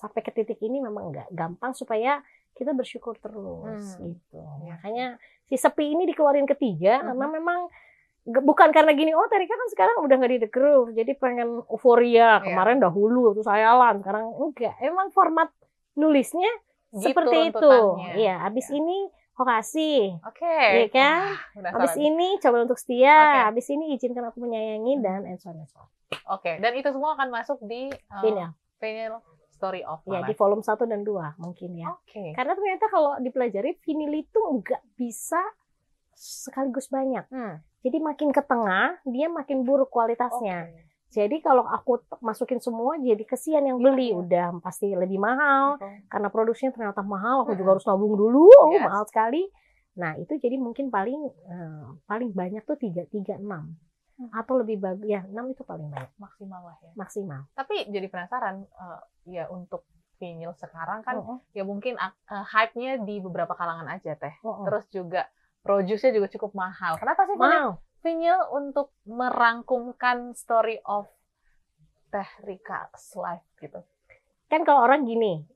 sampai 0.00 0.20
ke 0.20 0.32
titik 0.32 0.56
ini 0.58 0.80
memang 0.80 1.12
nggak 1.12 1.28
gampang 1.30 1.70
supaya 1.70 2.24
kita 2.50 2.72
bersyukur 2.72 3.14
terus 3.14 3.84
Hmm. 3.94 4.08
gitu. 4.08 4.40
Iya. 4.64 4.74
Makanya 4.74 5.06
si 5.44 5.54
sepi 5.54 5.92
ini 5.92 6.04
dikeluarin 6.06 6.48
ketiga 6.48 6.98
Mhm. 6.98 7.06
karena 7.06 7.26
memang 7.30 7.60
bukan 8.22 8.68
karena 8.70 8.92
gini 8.92 9.12
oh 9.12 9.24
Terika 9.26 9.52
kan 9.52 9.68
sekarang 9.68 9.96
udah 9.98 10.14
nggak 10.14 10.30
di 10.30 10.40
The 10.40 10.50
Groove 10.50 10.92
jadi 10.92 11.12
pengen 11.14 11.64
euforia 11.66 12.38
Iya. 12.38 12.42
kemarin 12.42 12.78
dahulu 12.78 13.32
tuh 13.32 13.42
saya 13.42 13.72
lan 13.72 13.98
sekarang 13.98 14.28
enggak 14.30 14.76
emang 14.78 15.08
format 15.10 15.48
nulisnya 15.94 16.48
Gitu 16.90 17.06
seperti 17.06 17.48
itu 17.48 17.72
iya 18.14 18.42
abis 18.42 18.68
ini 18.68 19.08
Hokasi 19.32 20.20
Oke. 20.20 20.44
Iya 20.44 20.86
kan? 20.90 21.32
Wah, 21.32 21.38
penasaran. 21.54 21.80
abis 21.80 21.94
ini 21.98 22.28
coba 22.36 22.56
untuk 22.60 22.76
setia 22.76 23.16
Oke. 23.16 23.40
abis 23.48 23.66
ini 23.70 23.84
izinkan 23.94 24.24
aku 24.26 24.36
menyayangi 24.38 25.00
dan 25.00 25.24
and 25.24 25.40
so 25.40 25.48
on 25.48 25.56
and 25.56 25.64
so 25.64 25.80
on. 25.80 25.88
Oke, 26.28 26.60
dan 26.60 26.72
itu 26.74 26.84
semua 26.86 27.16
akan 27.16 27.30
masuk 27.30 27.56
di 27.62 27.88
uh, 27.88 28.20
Vinyl. 28.20 28.52
vinyl 28.76 29.16
Story 29.60 29.84
of 29.84 30.00
ya 30.04 30.18
My 30.18 30.26
di 30.26 30.34
volume 30.34 30.64
1 30.64 30.72
dan 30.82 31.00
2 31.02 31.36
mungkin 31.36 31.70
ya 31.74 31.92
Oke. 31.92 32.32
karena 32.32 32.52
ternyata 32.52 32.88
kalau 32.88 33.12
dipelajari 33.18 33.76
vinil 33.78 34.12
itu 34.16 34.40
nggak 34.40 34.80
bisa 34.94 35.40
sekaligus 36.12 36.88
banyak 36.88 37.24
Hmm. 37.28 37.60
jadi 37.80 37.98
makin 37.98 38.28
ke 38.30 38.42
tengah 38.42 39.00
dia 39.04 39.28
makin 39.28 39.62
buruk 39.62 39.88
kualitasnya 39.88 40.66
Oke. 40.66 40.88
Jadi 41.10 41.42
kalau 41.42 41.66
aku 41.66 41.98
masukin 42.20 42.62
semua 42.62 42.94
jadi 42.94 43.18
kesian 43.20 43.66
yang 43.66 43.76
Iya, 43.76 43.84
beli 43.84 44.08
iya. 44.08 44.16
udah 44.16 44.46
pasti 44.62 44.94
lebih 44.94 45.18
mahal 45.18 45.74
Betul. 45.74 46.06
karena 46.06 46.28
produksinya 46.30 46.70
ternyata 46.70 47.02
mahal 47.02 47.42
aku 47.42 47.58
juga 47.58 47.74
harus 47.74 47.82
nabung 47.82 48.14
dulu 48.14 48.46
oh, 48.46 48.70
Yes. 48.70 48.86
mahal 48.86 49.04
sekali. 49.04 49.42
Nah 49.98 50.14
itu 50.14 50.38
jadi 50.38 50.54
mungkin 50.54 50.86
paling 50.86 51.18
eh, 51.26 51.86
paling 52.06 52.30
banyak 52.30 52.62
tuh 52.62 52.78
tiga 52.78 53.02
tiga 53.06 53.34
enam 53.34 53.74
Hmm. 53.74 53.89
Atau 54.30 54.54
lebih 54.56 54.76
bagus 54.76 55.06
ya 55.06 55.24
enam 55.24 55.48
itu 55.48 55.62
paling 55.62 55.88
banyak 55.88 56.12
Maksimal 56.16 56.60
lah 56.62 56.76
ya. 56.78 56.92
maksimal. 56.92 57.40
Tapi 57.50 57.88
jadi 57.88 58.06
penasaran 58.06 58.68
uh, 58.74 59.00
ya 59.24 59.48
untuk 59.48 59.88
vinyl 60.16 60.52
sekarang 60.52 61.00
kan 61.00 61.16
Oh, 61.16 61.24
oh, 61.26 61.38
ya 61.50 61.64
mungkin 61.64 61.96
uh, 61.96 62.12
hype-nya 62.44 63.00
di 63.00 63.16
beberapa 63.18 63.52
kalangan 63.52 63.88
aja 63.88 64.12
teh. 64.14 64.36
oh, 64.40 64.52
oh. 64.52 64.64
Terus 64.64 64.84
juga 64.88 65.24
produce-nya 65.60 66.12
juga 66.12 66.28
cukup 66.28 66.52
mahal. 66.54 66.96
Kenapa 66.96 67.24
sih 67.24 67.34
Mahal. 67.34 67.80
vinyl 68.00 68.40
untuk 68.50 68.92
merangkumkan 69.04 70.32
story 70.32 70.76
of 70.82 71.08
Teh 72.08 72.28
Rika's 72.42 73.14
life 73.14 73.46
gitu? 73.56 73.80
Kan 74.46 74.64
kalau 74.64 74.82
orang 74.82 75.04
gini, 75.04 75.46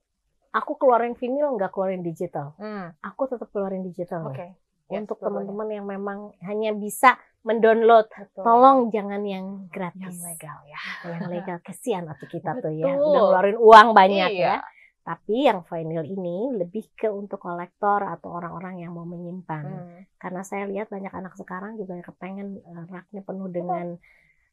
aku 0.50 0.76
keluarin 0.76 1.12
vinil 1.12 1.52
nggak 1.52 1.68
keluarin 1.68 2.00
digital, 2.00 2.54
Hmm. 2.56 2.94
aku 3.00 3.26
tetap 3.26 3.50
keluarin 3.50 3.82
digital. 3.82 4.30
Oke. 4.30 4.54
Yes, 4.86 5.02
Untuk 5.02 5.18
teman-teman 5.18 5.66
yang 5.66 5.84
memang 5.84 6.18
hanya 6.40 6.70
bisa 6.70 7.16
mendownload, 7.44 8.08
Betul. 8.08 8.40
tolong 8.40 8.78
jangan 8.88 9.22
yang 9.22 9.68
gratis. 9.68 10.00
yang 10.00 10.18
legal 10.24 10.58
ya. 10.64 10.80
yang 11.06 11.22
legal 11.28 11.58
kesian 11.60 12.04
atau 12.04 12.24
kita 12.26 12.56
tuh 12.58 12.72
ya 12.72 12.88
Betul. 12.90 13.04
udah 13.04 13.20
ngeluarin 13.22 13.58
uang 13.58 13.88
banyak 13.92 14.30
Iya. 14.32 14.48
ya 14.50 14.56
tapi 15.04 15.44
yang 15.44 15.60
vinyl 15.62 16.00
ini 16.02 16.36
lebih 16.56 16.88
ke 16.90 17.04
untuk 17.06 17.36
kolektor 17.38 18.00
atau 18.00 18.32
orang-orang 18.32 18.80
yang 18.80 18.90
mau 18.90 19.04
menyimpan 19.04 19.60
Hmm. 19.62 20.00
karena 20.16 20.40
saya 20.40 20.64
lihat 20.64 20.88
banyak 20.88 21.12
anak 21.12 21.36
sekarang 21.36 21.76
juga 21.76 21.92
yang 21.92 22.02
kepengen 22.02 22.48
eh, 22.58 22.84
raknya 22.88 23.20
penuh 23.20 23.48
dengan 23.48 24.00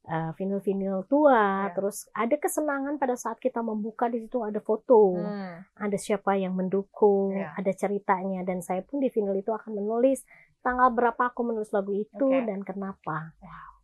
eh, 0.03 0.31
vinyl-vinyl 0.33 1.07
tua 1.07 1.39
Iya. 1.63 1.71
terus 1.71 2.11
ada 2.11 2.35
kesenangan 2.35 2.97
pada 2.97 3.15
saat 3.15 3.37
kita 3.37 3.61
membuka 3.61 4.09
di 4.09 4.19
situ 4.19 4.41
ada 4.41 4.59
foto 4.59 5.15
Hmm. 5.15 5.63
ada 5.73 5.95
siapa 5.95 6.35
yang 6.35 6.51
mendukung 6.51 7.31
Iya. 7.31 7.55
ada 7.55 7.71
ceritanya 7.71 8.43
dan 8.43 8.59
saya 8.59 8.81
pun 8.81 8.99
di 8.99 9.07
vinyl 9.07 9.37
itu 9.37 9.49
akan 9.49 9.71
menulis 9.71 10.27
tanggal 10.61 10.89
berapa 10.89 11.21
aku 11.27 11.41
menulis 11.43 11.69
lagu 11.69 11.91
itu 11.91 12.21
Oke. 12.21 12.45
dan 12.45 12.61
kenapa 12.61 13.33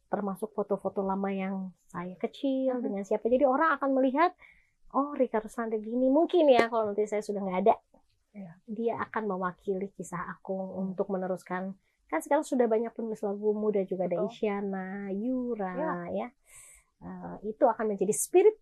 termasuk 0.08 0.54
foto-foto 0.54 1.02
lama 1.02 1.28
yang 1.28 1.56
saya 1.86 2.16
kecil 2.16 2.80
Mhm. 2.80 2.84
dengan 2.84 3.04
siapa 3.04 3.28
jadi 3.28 3.44
orang 3.44 3.76
akan 3.76 3.90
melihat 3.94 4.32
oh 4.94 5.12
Rika 5.12 5.42
Ruslanda 5.42 5.76
gini 5.76 6.08
mungkin 6.08 6.48
ya 6.48 6.70
kalau 6.70 6.90
nanti 6.90 7.04
saya 7.04 7.20
sudah 7.20 7.42
nggak 7.42 7.60
ada 7.66 7.76
Iya. 8.32 8.52
dia 8.66 8.94
akan 9.02 9.24
mewakili 9.28 9.90
kisah 9.92 10.32
aku 10.32 10.54
untuk 10.78 11.10
meneruskan 11.10 11.74
kan 12.08 12.20
sekarang 12.22 12.46
sudah 12.46 12.66
banyak 12.66 12.94
penulis 12.94 13.20
lagu 13.20 13.52
muda 13.52 13.84
juga 13.84 14.08
ada 14.08 14.16
Betul. 14.16 14.32
Isyana, 14.32 14.88
Yura 15.12 15.74
Ya. 15.76 15.92
ya. 16.08 16.28
Eh, 16.98 17.52
itu 17.52 17.62
akan 17.62 17.94
menjadi 17.94 18.10
spirit. 18.10 18.56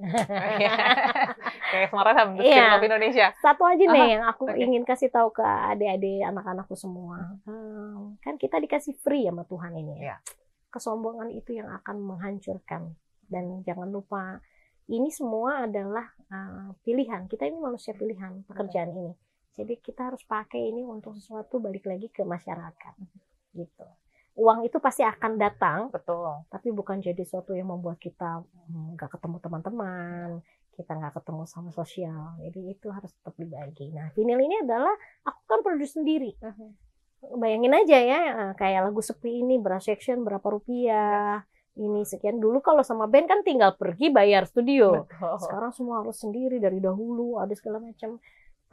Kayak 1.72 1.88
kemarin 1.88 2.16
hampir 2.16 2.42
Iya. 2.44 2.76
Film 2.76 2.84
Indonesia. 2.88 3.26
Satu 3.40 3.62
aja 3.64 3.84
nih 3.84 4.08
yang 4.18 4.24
aku 4.28 4.44
oke. 4.48 4.58
ingin 4.58 4.82
kasih 4.84 5.08
tahu 5.08 5.32
ke 5.32 5.44
adik-adik 5.44 6.24
anak-anakku 6.26 6.76
semua. 6.76 7.38
Eh, 7.48 7.98
kan 8.20 8.34
kita 8.36 8.60
dikasih 8.60 8.96
free 9.00 9.24
sama 9.28 9.44
Tuhan 9.48 9.72
ini 9.76 9.92
ya. 10.00 10.02
Iya. 10.02 10.16
Kesombongan 10.72 11.28
itu 11.32 11.56
yang 11.56 11.68
akan 11.68 11.96
menghancurkan. 12.00 12.92
Dan 13.28 13.64
jangan 13.64 13.88
lupa 13.88 14.40
ini 14.88 15.08
semua 15.08 15.64
adalah 15.64 16.04
eh, 16.28 16.70
pilihan. 16.84 17.24
Kita 17.28 17.48
ini 17.48 17.56
manusia 17.56 17.96
pilihan 17.96 18.44
pekerjaan 18.44 18.92
ini. 18.92 19.12
Jadi 19.52 19.80
kita 19.84 20.12
harus 20.12 20.24
pakai 20.24 20.72
ini 20.72 20.80
untuk 20.84 21.12
sesuatu 21.16 21.60
balik 21.60 21.84
lagi 21.84 22.08
ke 22.08 22.24
masyarakat. 22.24 22.94
Gitu. 23.52 23.86
Uang 24.32 24.64
itu 24.64 24.80
pasti 24.80 25.04
akan 25.04 25.36
datang, 25.36 25.92
Betul. 25.92 26.48
tapi 26.48 26.72
bukan 26.72 27.04
jadi 27.04 27.20
sesuatu 27.20 27.52
yang 27.52 27.68
membuat 27.68 28.00
kita 28.00 28.40
mm, 28.40 28.96
nggak 28.96 29.10
ketemu 29.12 29.36
teman-teman, 29.44 30.28
kita 30.72 30.92
nggak 30.96 31.14
ketemu 31.20 31.42
sama 31.44 31.70
sosial. 31.70 32.40
Jadi 32.40 32.72
itu 32.72 32.88
harus 32.88 33.12
tetap 33.12 33.36
dibagi. 33.36 33.92
Nah, 33.92 34.08
vinyl 34.16 34.40
ini 34.40 34.56
adalah 34.64 34.92
aku 35.28 35.40
kan 35.44 35.60
produce 35.60 36.00
sendiri. 36.00 36.32
Bayangin 37.36 37.76
aja 37.76 37.98
ya, 38.00 38.20
eh, 38.32 38.52
kayak 38.56 38.88
lagu 38.88 39.04
sepi 39.04 39.44
ini 39.44 39.60
berapa 39.60 39.84
section, 39.84 40.24
berapa 40.24 40.42
rupiah, 40.48 41.44
ini 41.76 42.04
sekian. 42.04 42.36
Dulu 42.36 42.60
kalau 42.60 42.84
sama 42.84 43.08
band 43.08 43.28
kan 43.28 43.40
tinggal 43.40 43.76
pergi 43.76 44.12
bayar 44.12 44.44
studio. 44.44 45.08
Betul. 45.08 45.36
Sekarang 45.40 45.72
semua 45.72 46.04
harus 46.04 46.20
sendiri 46.20 46.60
dari 46.60 46.80
dahulu, 46.80 47.40
ada 47.40 47.52
segala 47.56 47.80
macam. 47.80 48.20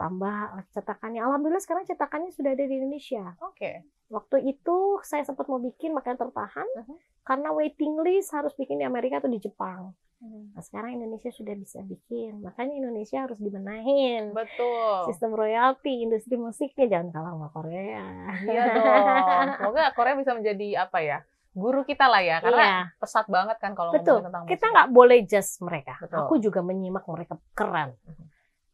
Tambah 0.00 0.36
cetakannya. 0.70 1.20
Alhamdulillah 1.20 1.60
sekarang 1.60 1.84
cetakannya 1.84 2.32
sudah 2.32 2.50
ada 2.50 2.64
di 2.64 2.74
Indonesia. 2.74 3.36
Oke. 3.38 3.84
Waktu 4.08 4.48
itu 4.48 4.76
saya 5.02 5.22
sempat 5.22 5.44
mau 5.44 5.60
bikin 5.60 5.92
makanya 5.92 6.24
tertahan 6.24 6.64
Mhm. 6.74 6.96
karena 7.22 7.52
waiting 7.52 8.00
list 8.00 8.32
harus 8.32 8.50
bikin 8.54 8.80
di 8.80 8.84
Amerika 8.84 9.20
atau 9.20 9.28
di 9.28 9.36
Jepang. 9.36 9.92
Nah, 10.20 10.60
sekarang 10.60 10.92
Indonesia 10.94 11.28
sudah 11.30 11.52
bisa 11.54 11.80
bikin. 11.80 12.40
Makanya 12.40 12.76
Indonesia 12.78 13.24
harus 13.24 13.36
dibenahin. 13.36 14.32
Betul. 14.32 15.04
Sistem 15.06 15.32
royalti, 15.32 16.00
industri 16.02 16.36
musiknya 16.36 16.86
jangan 16.90 17.08
kalah 17.10 17.32
sama 17.34 17.48
Korea. 17.50 18.04
Iya 18.42 18.62
dong. 18.70 19.46
Semoga 19.56 19.84
Korea 19.92 20.14
bisa 20.14 20.32
menjadi 20.32 20.68
apa 20.82 21.00
ya? 21.00 21.18
Guru 21.50 21.82
kita 21.82 22.06
lah 22.06 22.20
ya, 22.20 22.38
karena 22.38 22.62
Iya, 22.62 22.76
pesat 22.96 23.26
banget 23.26 23.58
kan 23.58 23.74
kalau 23.74 23.90
betul. 23.90 24.22
ngomongin 24.22 24.28
tentang 24.28 24.42
Kita 24.44 24.60
musik. 24.62 24.70
nggak 24.70 24.88
boleh 24.92 25.18
judge 25.24 25.52
mereka. 25.60 25.94
Betul. 25.98 26.18
Aku 26.20 26.34
juga 26.38 26.60
menyimak 26.60 27.04
mereka 27.04 27.34
keren. 27.52 27.96
Mhm. 28.06 28.24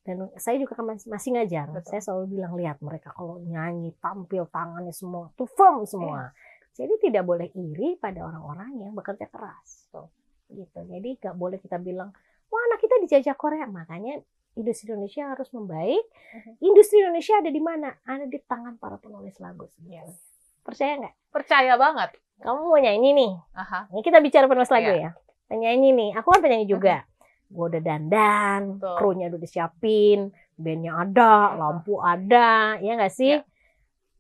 Dan 0.07 0.31
saya 0.39 0.55
juga 0.63 0.79
kan 0.79 0.87
masih, 0.87 1.11
masih 1.11 1.31
ngajar. 1.35 1.67
Betul. 1.75 1.91
Saya 1.91 2.01
selalu 2.07 2.39
bilang 2.39 2.55
lihat 2.55 2.79
mereka 2.79 3.11
kalau 3.11 3.43
nyanyi, 3.43 3.91
tampil 3.99 4.47
tangannya 4.47 4.95
semua 4.95 5.35
tuh 5.35 5.51
firm 5.51 5.83
semua. 5.83 6.31
Iya. 6.31 6.87
Jadi 6.87 7.11
tidak 7.11 7.25
boleh 7.27 7.51
iri 7.51 7.99
pada 7.99 8.23
orang-orang 8.23 8.79
yang 8.79 8.95
bekerja 8.95 9.27
keras. 9.27 9.91
Betul. 9.91 10.07
Gitu. 10.55 10.79
Jadi 10.87 11.09
nggak 11.19 11.35
boleh 11.35 11.59
kita 11.59 11.83
bilang, 11.83 12.15
wah 12.47 12.63
anak 12.71 12.79
kita 12.79 13.03
dijajah 13.03 13.35
Korea. 13.35 13.67
Makanya 13.67 14.23
industri 14.55 14.95
Indonesia 14.95 15.27
harus 15.27 15.51
membaik. 15.51 16.05
Mhm. 16.07 16.53
Industri 16.63 17.03
Indonesia 17.03 17.35
ada 17.43 17.51
di 17.51 17.63
mana? 17.65 17.89
Ada 18.07 18.31
di 18.31 18.39
tangan 18.47 18.79
para 18.79 19.03
penulis 19.03 19.35
lagu. 19.43 19.67
Yes. 19.91 20.15
Percaya 20.63 21.03
nggak? 21.03 21.15
Percaya 21.35 21.75
banget. 21.75 22.15
Kamu 22.39 22.69
mau 22.69 22.79
nyanyi 22.79 23.11
nih. 23.17 23.33
Aha. 23.59 23.91
Ini 23.91 24.01
kita 24.07 24.23
bicara 24.23 24.47
penulis 24.47 24.71
lagu 24.71 24.93
Iya. 24.93 25.11
ya. 25.11 25.11
Penyanyi 25.47 25.91
nih. 25.95 26.11
Aku 26.21 26.31
kan 26.31 26.43
penyanyi 26.43 26.67
juga. 26.71 27.07
Gue 27.47 27.65
udah 27.71 27.83
dandan, 27.83 28.77
Betul. 28.79 28.97
krunya 28.99 29.27
udah 29.31 29.41
disiapin, 29.41 30.31
bandnya 30.59 30.93
ada, 30.99 31.55
lampu 31.55 32.03
ada, 32.03 32.77
ya 32.83 32.99
nggak 32.99 33.15
sih? 33.15 33.39
Iya. 33.39 33.47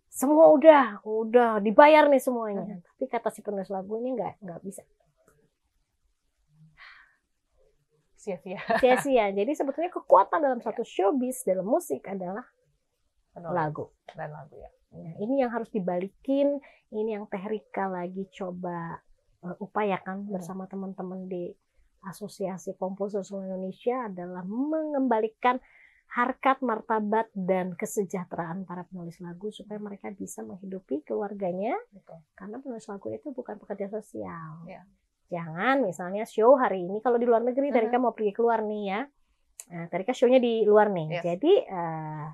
Semua 0.06 0.48
udah, 0.48 1.04
udah 1.04 1.60
dibayar 1.60 2.06
nih 2.08 2.22
semuanya. 2.22 2.64
Mhm. 2.64 2.80
Tapi 2.86 3.04
kata 3.10 3.28
si 3.28 3.42
penulis 3.42 3.68
lagunya 3.68 4.14
nggak 4.16 4.34
nggak 4.40 4.60
bisa 4.64 4.80
Sia-sia. 8.16 8.58
sia-sia. 8.82 9.30
Jadi 9.38 9.52
sebetulnya 9.54 9.90
kekuatan 9.92 10.42
dalam 10.42 10.58
satu 10.58 10.82
showbiz 10.82 11.46
dalam 11.46 11.62
musik 11.62 12.02
adalah 12.10 12.42
Penulis 13.30 13.54
lagu. 13.54 13.84
dan 14.16 14.32
lagu 14.32 14.56
ya. 14.56 14.70
Nah, 14.96 15.14
ini 15.20 15.44
yang 15.44 15.52
harus 15.52 15.68
dibalikin, 15.68 16.56
ini 16.90 17.14
yang 17.14 17.28
Teh 17.28 17.44
Rika 17.44 17.86
lagi 17.86 18.24
coba 18.32 18.96
uh, 19.44 19.56
upayakan 19.60 20.24
bersama 20.26 20.64
teman-teman 20.64 21.28
di 21.28 21.52
Asosiasi 22.04 22.76
Komposer 22.76 23.24
Seluruh 23.24 23.48
Indonesia 23.54 24.10
adalah 24.10 24.44
mengembalikan 24.44 25.56
harkat, 26.06 26.62
martabat, 26.62 27.28
dan 27.34 27.74
kesejahteraan 27.74 28.64
para 28.64 28.86
penulis 28.86 29.18
lagu 29.20 29.50
supaya 29.50 29.76
mereka 29.76 30.08
bisa 30.14 30.40
menghidupi 30.46 31.02
keluarganya 31.02 31.74
Betul. 31.92 32.22
karena 32.38 32.56
penulis 32.62 32.86
lagu 32.86 33.06
itu 33.10 33.28
bukan 33.34 33.58
pekerja 33.58 33.90
sosial. 33.90 34.64
Ya. 34.64 34.86
Jangan 35.26 35.82
misalnya 35.82 36.22
show 36.22 36.54
hari 36.54 36.86
ini 36.86 37.02
kalau 37.02 37.18
di 37.18 37.26
luar 37.26 37.42
negeri. 37.42 37.74
Terika 37.74 37.98
mau 37.98 38.14
pergi 38.14 38.32
keluar 38.32 38.62
nih 38.62 38.82
ya. 38.86 39.00
Nah, 39.66 39.86
Terika 39.90 40.14
show-nya 40.14 40.38
di 40.38 40.62
luar 40.62 40.94
nih. 40.94 41.18
Yes. 41.18 41.22
Jadi 41.26 41.52
eh, 41.66 42.26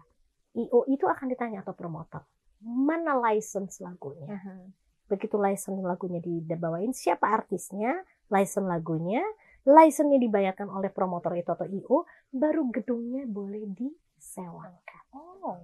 IO 0.60 0.84
itu 0.92 1.08
akan 1.08 1.32
ditanya 1.32 1.64
atau 1.64 1.72
promotor. 1.72 2.28
Mana 2.62 3.16
license 3.18 3.80
lagunya? 3.80 4.36
Begitu 5.08 5.34
license 5.40 5.80
lagunya 5.80 6.20
dibawain 6.22 6.92
siapa 6.92 7.32
artisnya, 7.32 8.04
license 8.28 8.68
lagunya, 8.68 9.24
license-nya 9.62 10.18
dibayarkan 10.18 10.68
oleh 10.70 10.90
promotor 10.90 11.34
itu 11.38 11.50
atau 11.50 11.66
IO, 11.66 12.08
baru 12.34 12.66
gedungnya 12.74 13.26
boleh 13.26 13.66
disewakan. 13.70 15.04
Oh. 15.14 15.62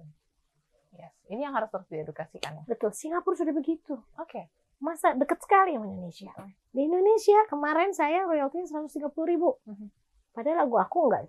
Yes. 0.95 1.15
Ini 1.31 1.47
yang 1.47 1.55
harus 1.55 1.71
terus 1.71 1.87
diedukasikan 1.87 2.51
ya. 2.59 2.63
Betul, 2.67 2.91
Singapura 2.91 3.35
sudah 3.35 3.55
begitu. 3.55 3.95
Oke. 4.19 4.51
Masa 4.79 5.11
deket 5.11 5.43
sekali 5.43 5.75
sama 5.75 5.91
Indonesia. 5.91 6.31
Di 6.71 6.81
Indonesia 6.87 7.39
kemarin 7.51 7.91
saya 7.91 8.23
royaltinya 8.23 8.67
130 8.87 9.11
ribu. 9.27 9.59
Mhm. 9.67 9.87
Padahal 10.31 10.63
lagu 10.63 10.75
aku 10.79 10.97
nggak 11.11 11.23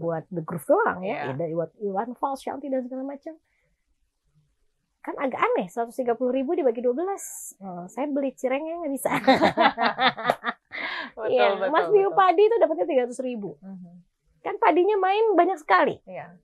buat 0.00 0.24
The 0.32 0.40
Groove 0.40 0.64
doang 0.64 1.04
ya. 1.04 1.28
Iya. 1.28 1.36
Ada 1.36 1.44
buat 1.52 1.70
Iwan 1.84 2.10
Fals, 2.16 2.40
Shanti 2.40 2.72
dan 2.72 2.80
segala 2.86 3.04
macam. 3.04 3.36
Kan 5.04 5.20
agak 5.20 5.36
aneh, 5.36 5.68
130 5.68 6.32
ribu 6.32 6.56
dibagi 6.56 6.80
12. 6.80 7.60
Oh, 7.60 7.84
saya 7.92 8.08
beli 8.08 8.32
cirengnya 8.32 8.80
nggak 8.80 8.92
bisa. 8.96 9.10
Betul, 11.14 11.30
Iya, 11.30 11.46
betul, 11.56 11.70
Mas 11.70 11.86
betul. 11.86 11.94
Bio 11.94 12.10
Padi 12.12 12.42
itu 12.42 12.56
dapatnya 12.58 12.86
300 12.86 13.18
ribu. 13.22 13.50
Mhm. 13.62 13.92
Kan 14.42 14.54
padinya 14.58 14.96
main 14.98 15.24
banyak 15.32 15.56
sekali. 15.56 15.96
Iya. 16.04 16.34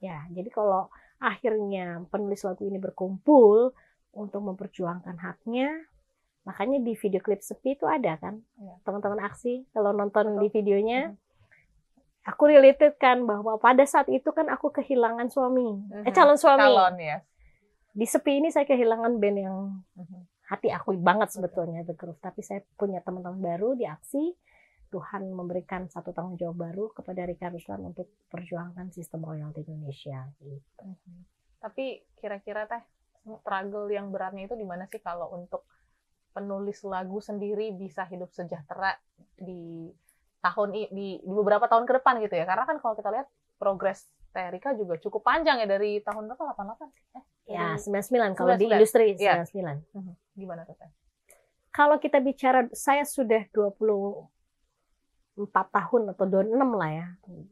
Ya, 0.00 0.18
jadi 0.28 0.48
kalau 0.48 0.88
akhirnya 1.16 2.04
penulis 2.08 2.42
lagu 2.42 2.64
ini 2.64 2.76
berkumpul 2.76 3.72
untuk 4.12 4.40
memperjuangkan 4.42 5.16
haknya, 5.16 5.68
makanya 6.42 6.80
di 6.80 6.92
video 6.92 7.20
klip 7.20 7.40
sepi 7.40 7.74
itu 7.74 7.84
ada 7.84 8.16
kan, 8.16 8.40
Iya. 8.56 8.76
teman-teman 8.82 9.20
aksi 9.20 9.64
kalau 9.70 9.92
nonton 9.92 10.32
Betul. 10.32 10.40
di 10.42 10.48
videonya, 10.52 11.00
Mhm. 11.08 11.16
aku 12.26 12.42
related 12.46 12.96
kan 12.96 13.24
bahwa 13.24 13.56
pada 13.56 13.84
saat 13.84 14.08
itu 14.08 14.28
kan 14.30 14.48
aku 14.48 14.68
kehilangan 14.70 15.28
suami, 15.28 15.68
eh 15.92 16.08
Mhm. 16.08 16.12
calon 16.12 16.36
suami. 16.36 16.60
Calon 16.62 16.94
ya. 16.96 17.18
Di 17.92 18.04
sepi 18.04 18.40
ini 18.40 18.52
saya 18.52 18.64
kehilangan 18.64 19.16
band 19.16 19.38
yang 19.38 19.58
Mhm. 19.94 20.20
Hati 20.46 20.70
aku 20.70 20.94
banget 20.98 21.34
sebetulnya 21.34 21.82
The 21.82 21.94
Groove, 21.98 22.22
tapi 22.22 22.40
saya 22.42 22.62
punya 22.78 23.02
teman-teman 23.02 23.42
baru 23.42 23.74
di 23.74 23.86
aksi. 23.86 24.34
Tuhan 24.86 25.26
memberikan 25.34 25.90
satu 25.90 26.14
tanggung 26.14 26.38
jawab 26.38 26.70
baru 26.70 26.94
kepada 26.94 27.26
Rika 27.26 27.50
Ruslan 27.50 27.90
untuk 27.90 28.06
perjuangkan 28.30 28.94
sistem 28.94 29.26
royalti 29.26 29.66
Indonesia. 29.66 30.30
Gitu. 30.38 30.86
Tapi 31.58 32.06
kira-kira 32.14 32.70
teh 32.70 32.78
struggle 33.42 33.90
yang 33.90 34.14
beratnya 34.14 34.46
itu 34.46 34.54
di 34.54 34.62
mana 34.62 34.86
sih 34.86 35.02
kalau 35.02 35.34
untuk 35.34 35.66
penulis 36.30 36.86
lagu 36.86 37.18
sendiri 37.18 37.74
bisa 37.74 38.06
hidup 38.06 38.30
sejahtera 38.30 38.94
di 39.34 39.90
tahun 40.38 40.68
di, 40.70 40.82
di 40.94 41.08
beberapa 41.26 41.66
tahun 41.66 41.82
ke 41.82 41.92
depan 41.98 42.22
gitu 42.22 42.38
ya? 42.38 42.46
Karena 42.46 42.62
kan 42.62 42.78
kalau 42.78 42.94
kita 42.94 43.10
lihat 43.10 43.26
progres 43.58 44.06
Terika 44.30 44.76
juga 44.76 45.00
cukup 45.00 45.24
panjang 45.24 45.64
ya 45.64 45.66
dari 45.66 45.98
tahun 46.04 46.28
berapa? 46.28 46.52
88? 46.54 46.92
Eh, 47.16 47.24
Ya, 47.56 47.72
dari- 47.72 47.82
99 47.82 48.36
kalau 48.36 48.52
di 48.54 48.68
99. 48.68 48.76
industri 48.76 49.06
Iya. 49.16 49.34
99. 49.48 50.25
Gimana 50.36 50.68
tuh 50.68 50.76
teh? 50.76 50.92
Kalau 51.72 51.96
kita 51.96 52.20
bicara 52.20 52.68
saya 52.72 53.04
sudah 53.04 53.48
24 53.52 54.28
tahun 55.48 56.02
atau 56.16 56.24
26 56.24 56.56
lah 56.72 56.90
ya 56.92 57.06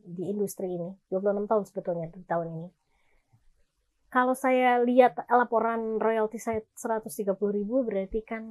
di 0.04 0.28
industri 0.28 0.72
ini. 0.72 0.92
26 1.12 1.44
tahun 1.44 1.64
sebetulnya 1.68 2.06
di 2.08 2.24
tahun 2.24 2.48
ini. 2.52 2.68
Kalau 4.08 4.32
saya 4.38 4.78
lihat 4.80 5.26
laporan 5.26 5.98
royalti 5.98 6.38
saya 6.38 6.62
130 6.78 7.34
ribu 7.50 7.82
berarti 7.82 8.22
kan 8.22 8.46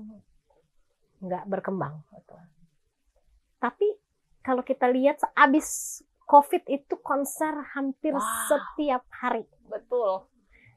nggak 1.23 1.47
berkembang. 1.47 2.03
Tapi 3.63 3.87
kalau 4.43 4.59
kita 4.59 4.91
lihat 4.91 5.23
abis 5.39 6.01
COVID 6.27 6.67
itu 6.67 6.99
konser 6.99 7.55
hampir 7.75 8.11
Wow. 8.11 8.27
setiap 8.51 9.07
hari. 9.23 9.47
Betul. 9.71 10.27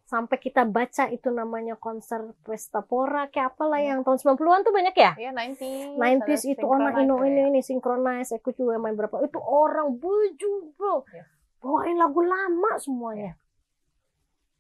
Sampai 0.07 0.39
kita 0.39 0.63
baca 0.63 1.11
itu 1.11 1.35
namanya 1.35 1.75
konser 1.75 2.31
Pesta 2.47 2.79
Pora 2.79 3.27
kayak 3.27 3.59
apalah 3.59 3.83
yang 3.83 4.07
tahun 4.07 4.23
90-an 4.39 4.63
tuh 4.63 4.71
banyak 4.71 4.95
ya? 4.95 5.13
Iya, 5.19 5.31
90s. 5.35 5.99
90s 5.99 6.43
ada 6.47 6.53
itu 6.55 6.67
orang 6.67 6.95
ino 7.03 7.15
ya. 7.19 7.27
ini 7.27 7.41
ini 7.51 7.61
synchronize 7.61 8.31
aku 8.31 8.55
juga 8.55 8.79
main 8.79 8.95
berapa 8.95 9.19
itu 9.27 9.43
orang 9.43 9.99
baju 9.99 10.53
bro 10.79 11.03
Iya. 11.11 11.25
bawain 11.59 11.99
lagu 11.99 12.23
lama 12.23 12.79
semuanya 12.79 13.35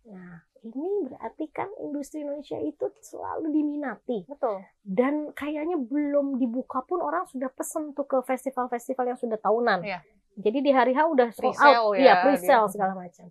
nah 0.02 0.42
ini 0.66 1.06
berarti 1.06 1.46
kan 1.54 1.70
industri 1.78 2.26
Indonesia 2.26 2.58
itu 2.58 2.90
selalu 2.98 3.54
diminati 3.54 4.26
Betul. 4.26 4.66
dan 4.82 5.30
kayaknya 5.30 5.78
belum 5.78 6.42
dibuka 6.42 6.82
pun 6.82 6.98
orang 6.98 7.22
sudah 7.30 7.46
pesen 7.54 7.94
tuh 7.94 8.02
ke 8.02 8.18
festival-festival 8.26 9.14
yang 9.14 9.18
sudah 9.18 9.38
tahunan. 9.38 9.86
Iya. 9.86 10.02
Jadi 10.36 10.58
di 10.60 10.70
hari 10.74 10.92
H 10.92 11.06
udah 11.06 11.28
sold 11.32 11.54
out, 11.54 11.94
ya, 11.94 12.02
iya 12.02 12.14
pre-sale 12.20 12.66
segala 12.68 12.98
macam. 12.98 13.30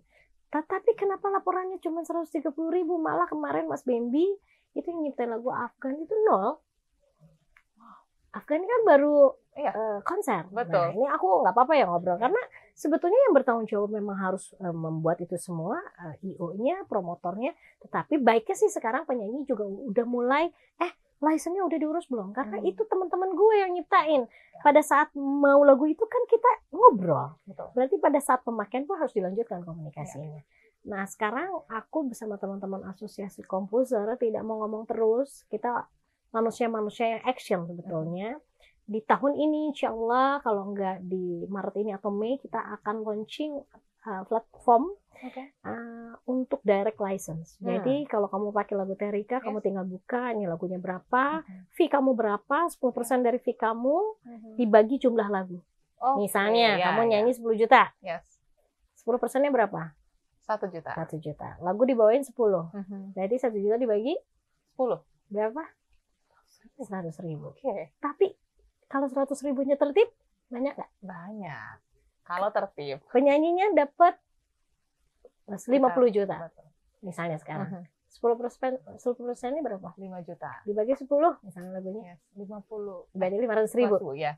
Tetapi 0.50 0.94
kenapa 0.94 1.26
laporannya 1.28 1.78
cuma 1.82 2.06
130 2.06 2.42
ribu? 2.70 2.96
Malah 2.96 3.26
kemarin 3.26 3.66
Mas 3.66 3.82
Bambi 3.82 4.24
itu 4.72 4.86
yang 4.86 5.00
nyiptain 5.02 5.32
lagu 5.32 5.48
Afgan 5.50 5.96
itu 5.98 6.14
nol. 6.28 6.60
Afgan 8.36 8.60
kan 8.60 8.80
baru 8.84 9.32
Iya. 9.56 9.72
eh, 9.72 9.98
konser. 10.04 10.44
Betul. 10.52 10.76
Nah, 10.76 10.92
ini 10.92 11.08
aku 11.08 11.40
nggak 11.40 11.54
apa-apa 11.56 11.72
ya 11.80 11.88
ngobrol 11.88 12.20
karena 12.20 12.36
sebetulnya 12.76 13.16
yang 13.24 13.32
bertanggung 13.32 13.64
jawab 13.64 13.88
memang 13.88 14.12
harus 14.20 14.52
eh, 14.60 14.68
membuat 14.68 15.16
itu 15.24 15.32
semua 15.40 15.80
eh, 16.04 16.36
IO-nya, 16.36 16.84
promotornya. 16.84 17.56
Tetapi 17.80 18.20
baiknya 18.20 18.52
sih 18.52 18.68
sekarang 18.68 19.08
penyanyi 19.08 19.48
juga 19.48 19.64
udah 19.64 20.04
mulai 20.04 20.52
eh 20.76 20.92
license-nya 21.18 21.64
udah 21.64 21.78
diurus 21.80 22.06
belum? 22.06 22.36
Karena 22.36 22.60
Hmm. 22.60 22.68
itu 22.68 22.82
teman-teman 22.84 23.32
gue 23.32 23.54
yang 23.56 23.70
nyiptain. 23.72 24.22
Pada 24.60 24.80
saat 24.80 25.08
mau 25.16 25.64
lagu 25.64 25.88
itu 25.88 26.04
kan 26.04 26.22
kita 26.28 26.50
ngobrol. 26.70 27.36
Betul. 27.48 27.72
Berarti 27.72 27.96
pada 27.96 28.20
saat 28.20 28.40
pemakaian 28.44 28.84
pun 28.84 29.00
harus 29.00 29.16
dilanjutkan 29.16 29.64
komunikasinya. 29.64 30.44
Nah 30.86 31.02
sekarang 31.08 31.50
aku 31.66 32.12
bersama 32.12 32.38
teman-teman 32.38 32.86
asosiasi 32.86 33.42
komposer 33.42 34.06
tidak 34.20 34.44
mau 34.44 34.62
ngomong 34.62 34.86
terus. 34.86 35.42
Kita 35.48 35.88
manusia-manusia 36.30 37.18
yang 37.18 37.22
action 37.24 37.64
sebetulnya. 37.64 38.36
Di 38.86 39.02
tahun 39.02 39.34
ini 39.34 39.74
insya 39.74 39.90
Allah 39.90 40.38
kalau 40.46 40.70
enggak 40.70 41.02
di 41.02 41.42
Maret 41.50 41.74
ini 41.82 41.90
atau 41.90 42.14
Mei 42.14 42.38
kita 42.38 42.62
akan 42.78 43.02
launching 43.02 43.58
uh, 44.06 44.22
platform 44.24 44.94
Oke. 45.16 45.42
uh, 45.60 46.14
untuk 46.24 46.62
direct 46.62 46.96
license. 46.96 47.58
Hmm. 47.58 47.76
Jadi 47.76 48.06
kalau 48.06 48.30
kamu 48.30 48.54
pakai 48.54 48.74
lagu 48.74 48.94
Terika, 48.94 49.42
kamu 49.42 49.58
Yes. 49.58 49.64
tinggal 49.64 49.84
buka 49.84 50.22
ini 50.30 50.46
lagunya 50.46 50.78
berapa, 50.78 51.42
Mhm. 51.42 51.74
fee 51.74 51.90
kamu 51.90 52.14
berapa, 52.14 52.70
10% 52.70 53.20
dari 53.20 53.36
fee 53.36 53.54
kamu 53.54 53.96
Mhm. 54.22 54.50
dibagi 54.56 54.96
jumlah 54.96 55.26
lagu. 55.26 55.58
Oke, 55.96 56.24
Misalnya 56.24 56.76
ya, 56.76 56.92
kamu 56.92 57.00
ya. 57.02 57.08
nyanyi 57.10 57.32
10 57.32 57.56
juta, 57.56 57.90
Yes. 57.98 58.22
10 58.94 59.16
persennya 59.16 59.50
berapa? 59.50 59.96
Satu 60.44 60.70
juta. 60.70 60.94
1 60.94 61.18
juta. 61.18 61.58
Lagu 61.58 61.82
dibawain 61.82 62.22
10. 62.22 62.70
Mhm. 62.70 63.16
Berarti 63.18 63.36
1 63.40 63.58
juta 63.58 63.74
dibagi 63.74 64.14
Sepuluh. 64.70 65.02
berapa? 65.26 65.64
100 66.78 67.18
ribu. 67.18 67.50
Oke. 67.50 67.96
Tapi 67.98 68.36
kalau 68.86 69.08
100 69.08 69.40
ribunya 69.42 69.74
tertib, 69.74 70.06
banyak 70.46 70.76
nggak? 70.76 70.90
Banyak. 71.00 71.76
Kalau 72.26 72.50
tertib. 72.50 72.98
Penyanyinya 73.08 73.72
dapat 73.72 74.18
50 75.46 76.10
juta. 76.10 76.36
Betul. 76.50 76.66
Misalnya 77.02 77.38
sekarang. 77.38 77.68
Mhm. 77.70 77.84
10 78.06 78.34
persen, 78.34 78.72
10 78.96 79.12
persennya 79.14 79.60
berapa? 79.60 79.92
Lima 80.00 80.24
juta. 80.24 80.48
Dibagi 80.64 80.96
10 80.96 81.36
misalnya 81.44 81.70
lagunya. 81.76 82.16
Yes. 82.16 82.20
Lima 82.34 82.58
puluh. 82.64 83.04
Berarti 83.12 83.36
500 83.36 83.76
ribu. 83.76 83.96
ya. 84.16 84.32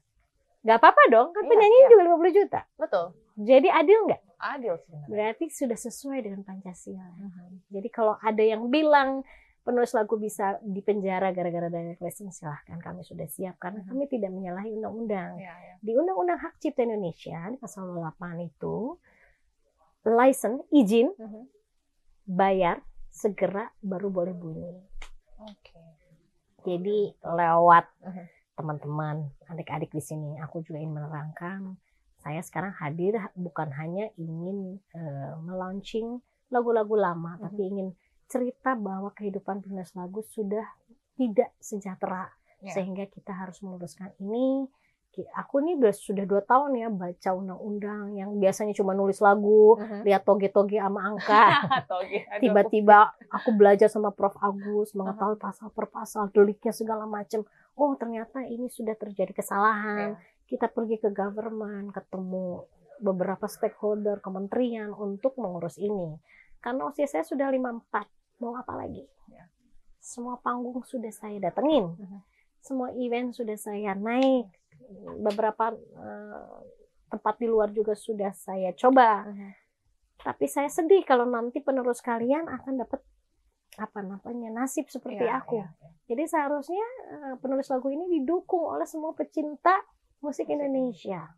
Nggak 0.66 0.78
apa-apa 0.82 1.02
dong, 1.08 1.28
kan 1.30 1.46
Iya, 1.46 1.50
penyanyinya 1.54 1.86
iya. 1.86 1.90
juga 1.94 2.02
50 2.10 2.32
juta. 2.34 2.60
Betul. 2.74 3.04
Jadi 3.38 3.68
adil 3.70 3.98
nggak? 4.10 4.22
Adil 4.38 4.74
sebenarnya. 4.82 5.06
Berarti 5.08 5.44
sudah 5.48 5.78
sesuai 5.78 6.18
dengan 6.20 6.40
Pancasila. 6.42 7.06
Mhm. 7.14 7.70
Jadi 7.70 7.88
kalau 7.88 8.18
ada 8.18 8.42
yang 8.42 8.66
bilang 8.66 9.22
penulis 9.68 9.92
lagu 9.92 10.16
bisa 10.16 10.56
dipenjara 10.64 11.28
gara-gara 11.28 11.68
direct 11.68 12.00
license, 12.00 12.40
silahkan 12.40 12.80
kami 12.80 13.04
sudah 13.04 13.28
siap 13.28 13.60
karena 13.60 13.84
kami 13.84 14.08
tidak 14.08 14.32
menyalahi 14.32 14.72
undang-undang. 14.72 15.36
Iya, 15.36 15.52
iya. 15.60 15.74
Di 15.84 15.92
Undang-Undang 15.92 16.40
Hak 16.40 16.54
Cipta 16.56 16.88
Indonesia 16.88 17.36
di 17.52 17.60
pasal 17.60 17.92
8 17.92 18.40
itu 18.40 18.96
license 20.08 20.64
izin 20.72 21.12
Mhm. 21.12 21.42
bayar 22.24 22.80
segera 23.12 23.68
baru 23.84 24.08
boleh 24.08 24.32
bunyi. 24.32 24.72
Oke. 25.44 25.76
Jadi 26.64 27.12
lewat 27.20 27.84
Mhm. 28.08 28.24
teman-teman, 28.56 29.16
adik-adik 29.52 29.92
di 29.92 30.00
sini, 30.00 30.40
aku 30.40 30.64
juga 30.64 30.80
ingin 30.80 30.96
menerangkan 30.96 31.76
saya 32.18 32.40
sekarang 32.40 32.72
hadir 32.72 33.14
bukan 33.36 33.68
hanya 33.76 34.08
ingin 34.16 34.80
eh, 34.96 35.32
melaunching 35.38 36.24
lagu-lagu 36.48 36.96
lama, 36.96 37.36
Mhm. 37.36 37.42
tapi 37.44 37.62
ingin 37.68 37.88
cerita 38.28 38.76
bahwa 38.76 39.10
kehidupan 39.10 39.64
penulis 39.64 39.90
lagu 39.96 40.20
sudah 40.22 40.64
tidak 41.16 41.50
sejahtera 41.58 42.30
Ya. 42.58 42.74
sehingga 42.74 43.06
kita 43.06 43.30
harus 43.32 43.62
meluruskan 43.62 44.10
ini. 44.18 44.66
Aku 45.34 45.58
nih 45.58 45.74
udah 45.74 45.90
sudah 45.90 46.22
dua 46.22 46.46
tahun 46.46 46.78
ya 46.78 46.86
baca 46.90 47.34
undang-undang 47.34 48.14
yang 48.14 48.38
biasanya 48.38 48.70
cuma 48.70 48.94
nulis 48.94 49.18
lagu, 49.18 49.74
Mhm. 49.74 50.06
lihat 50.06 50.22
toge-toge 50.22 50.78
sama 50.78 51.10
angka. 51.10 51.42
Tiba-tiba 52.42 53.14
aku 53.26 53.50
belajar 53.50 53.90
sama 53.90 54.14
Prof 54.14 54.38
Agus 54.38 54.94
mengetahui 54.94 55.34
pasal 55.34 55.74
per 55.74 55.90
pasal, 55.90 56.30
deliknya 56.30 56.70
segala 56.70 57.02
macam. 57.02 57.42
Oh 57.74 57.98
ternyata 57.98 58.46
ini 58.46 58.70
sudah 58.70 58.94
terjadi 58.94 59.34
kesalahan. 59.34 60.14
Ya. 60.14 60.22
Kita 60.46 60.70
pergi 60.70 61.02
ke 61.02 61.10
government, 61.10 61.90
ketemu 61.90 62.62
beberapa 62.98 63.46
stakeholder, 63.46 64.18
kementerian 64.18 64.90
untuk 64.90 65.34
mengurus 65.34 65.78
ini. 65.78 66.14
Karena 66.58 66.86
usia 66.86 67.06
saya 67.06 67.22
sudah 67.22 67.50
54, 67.50 68.06
mau 68.38 68.54
apa 68.54 68.74
lagi? 68.74 69.04
Ya. 69.28 69.44
Semua 69.98 70.38
panggung 70.38 70.80
sudah 70.82 71.10
saya 71.10 71.38
datengin, 71.38 71.94
Mhm. 71.94 72.20
semua 72.58 72.88
event 72.94 73.34
sudah 73.34 73.54
saya 73.54 73.94
naik, 73.94 74.48
beberapa 75.20 75.74
eh, 75.74 76.56
tempat 77.08 77.34
di 77.36 77.46
luar 77.48 77.72
juga 77.72 77.92
sudah 77.92 78.32
saya 78.32 78.72
coba. 78.72 79.26
Mhm. 79.26 79.50
Tapi 80.18 80.44
saya 80.46 80.66
sedih 80.66 81.06
kalau 81.06 81.24
nanti 81.24 81.62
penerus 81.62 82.02
kalian 82.02 82.48
akan 82.48 82.82
dapat 82.82 83.00
apa 83.78 84.02
namanya 84.02 84.50
nasib 84.50 84.90
seperti 84.90 85.22
Iya, 85.22 85.38
aku. 85.38 85.54
iya, 85.62 85.70
iya. 85.70 85.88
Jadi 86.08 86.22
seharusnya 86.26 86.86
eh, 87.14 87.34
penulis 87.38 87.68
lagu 87.68 87.88
ini 87.88 88.10
didukung 88.10 88.64
oleh 88.74 88.86
semua 88.88 89.14
pecinta 89.14 89.78
Musik. 90.18 90.50
Indonesia. 90.50 91.30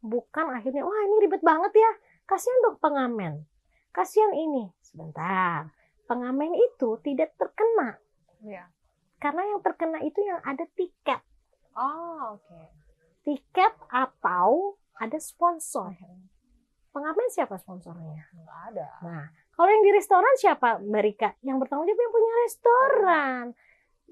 Bukan 0.00 0.56
akhirnya 0.56 0.88
wah 0.88 1.00
ini 1.04 1.20
ribet 1.20 1.44
banget 1.44 1.76
ya. 1.76 1.92
Kasihan 2.24 2.64
dong 2.64 2.80
pengamen. 2.80 3.44
Kasihan 3.92 4.32
ini. 4.32 4.72
Sebentar. 4.80 5.68
Pengamen 6.12 6.52
itu 6.52 7.00
tidak 7.00 7.32
terkena 7.40 7.96
Iya. 8.44 8.68
karena 9.16 9.48
yang 9.48 9.64
terkena 9.64 9.98
itu 10.04 10.20
yang 10.20 10.44
ada 10.44 10.68
tiket. 10.76 11.24
Oh, 11.72 12.36
oke. 12.36 12.60
Tiket 13.24 13.72
atau 13.88 14.76
ada 14.92 15.16
sponsor. 15.16 15.96
Pengamen 16.92 17.32
siapa 17.32 17.56
sponsornya? 17.56 18.28
Nggak 18.36 18.58
ada. 18.68 18.88
Nah, 19.00 19.24
kalau 19.56 19.70
yang 19.72 19.80
di 19.80 19.92
restoran 19.96 20.34
siapa, 20.36 20.76
Mbak 20.84 21.02
Rika? 21.06 21.30
Yang 21.40 21.56
bertanggung 21.64 21.88
jawab 21.88 22.02
yang 22.02 22.12
punya 22.12 22.32
restoran. 22.44 23.44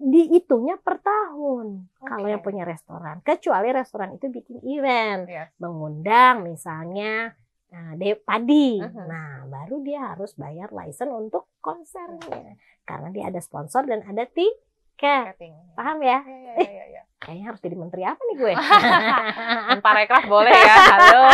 Dihitungnya 0.00 0.76
per 0.80 0.96
tahun. 1.04 1.66
Kalau 2.00 2.24
Oke. 2.24 2.32
yang 2.32 2.40
punya 2.40 2.64
restoran. 2.64 3.20
Kecuali 3.20 3.68
restoran 3.68 4.16
itu 4.16 4.32
bikin 4.32 4.64
event. 4.64 5.28
Yes. 5.28 5.52
Mengundang 5.60 6.48
misalnya 6.48 7.36
nah, 7.70 7.96
de 7.96 8.14
padi. 8.18 8.78
Mhm. 8.82 9.06
Nah, 9.06 9.46
baru 9.46 9.82
dia 9.82 10.14
harus 10.14 10.34
bayar 10.34 10.70
license 10.70 11.10
untuk 11.10 11.48
konsernya. 11.62 12.58
Karena 12.84 13.08
dia 13.14 13.30
ada 13.30 13.40
sponsor 13.42 13.86
dan 13.86 14.02
ada 14.06 14.26
tiket. 14.26 15.34
Paham 15.74 15.98
ya? 16.02 16.20
Iya, 16.26 16.52
iya, 16.58 16.70
iya, 16.70 16.84
iya. 16.98 17.02
Kayaknya 17.20 17.44
harus 17.46 17.60
jadi 17.60 17.76
menteri 17.76 18.02
apa 18.02 18.16
nih 18.18 18.36
gue? 18.38 18.52
Pak 19.84 19.92
Rekraf 19.94 20.24
boleh 20.24 20.48
ya. 20.50 20.74
Halo. 20.88 21.24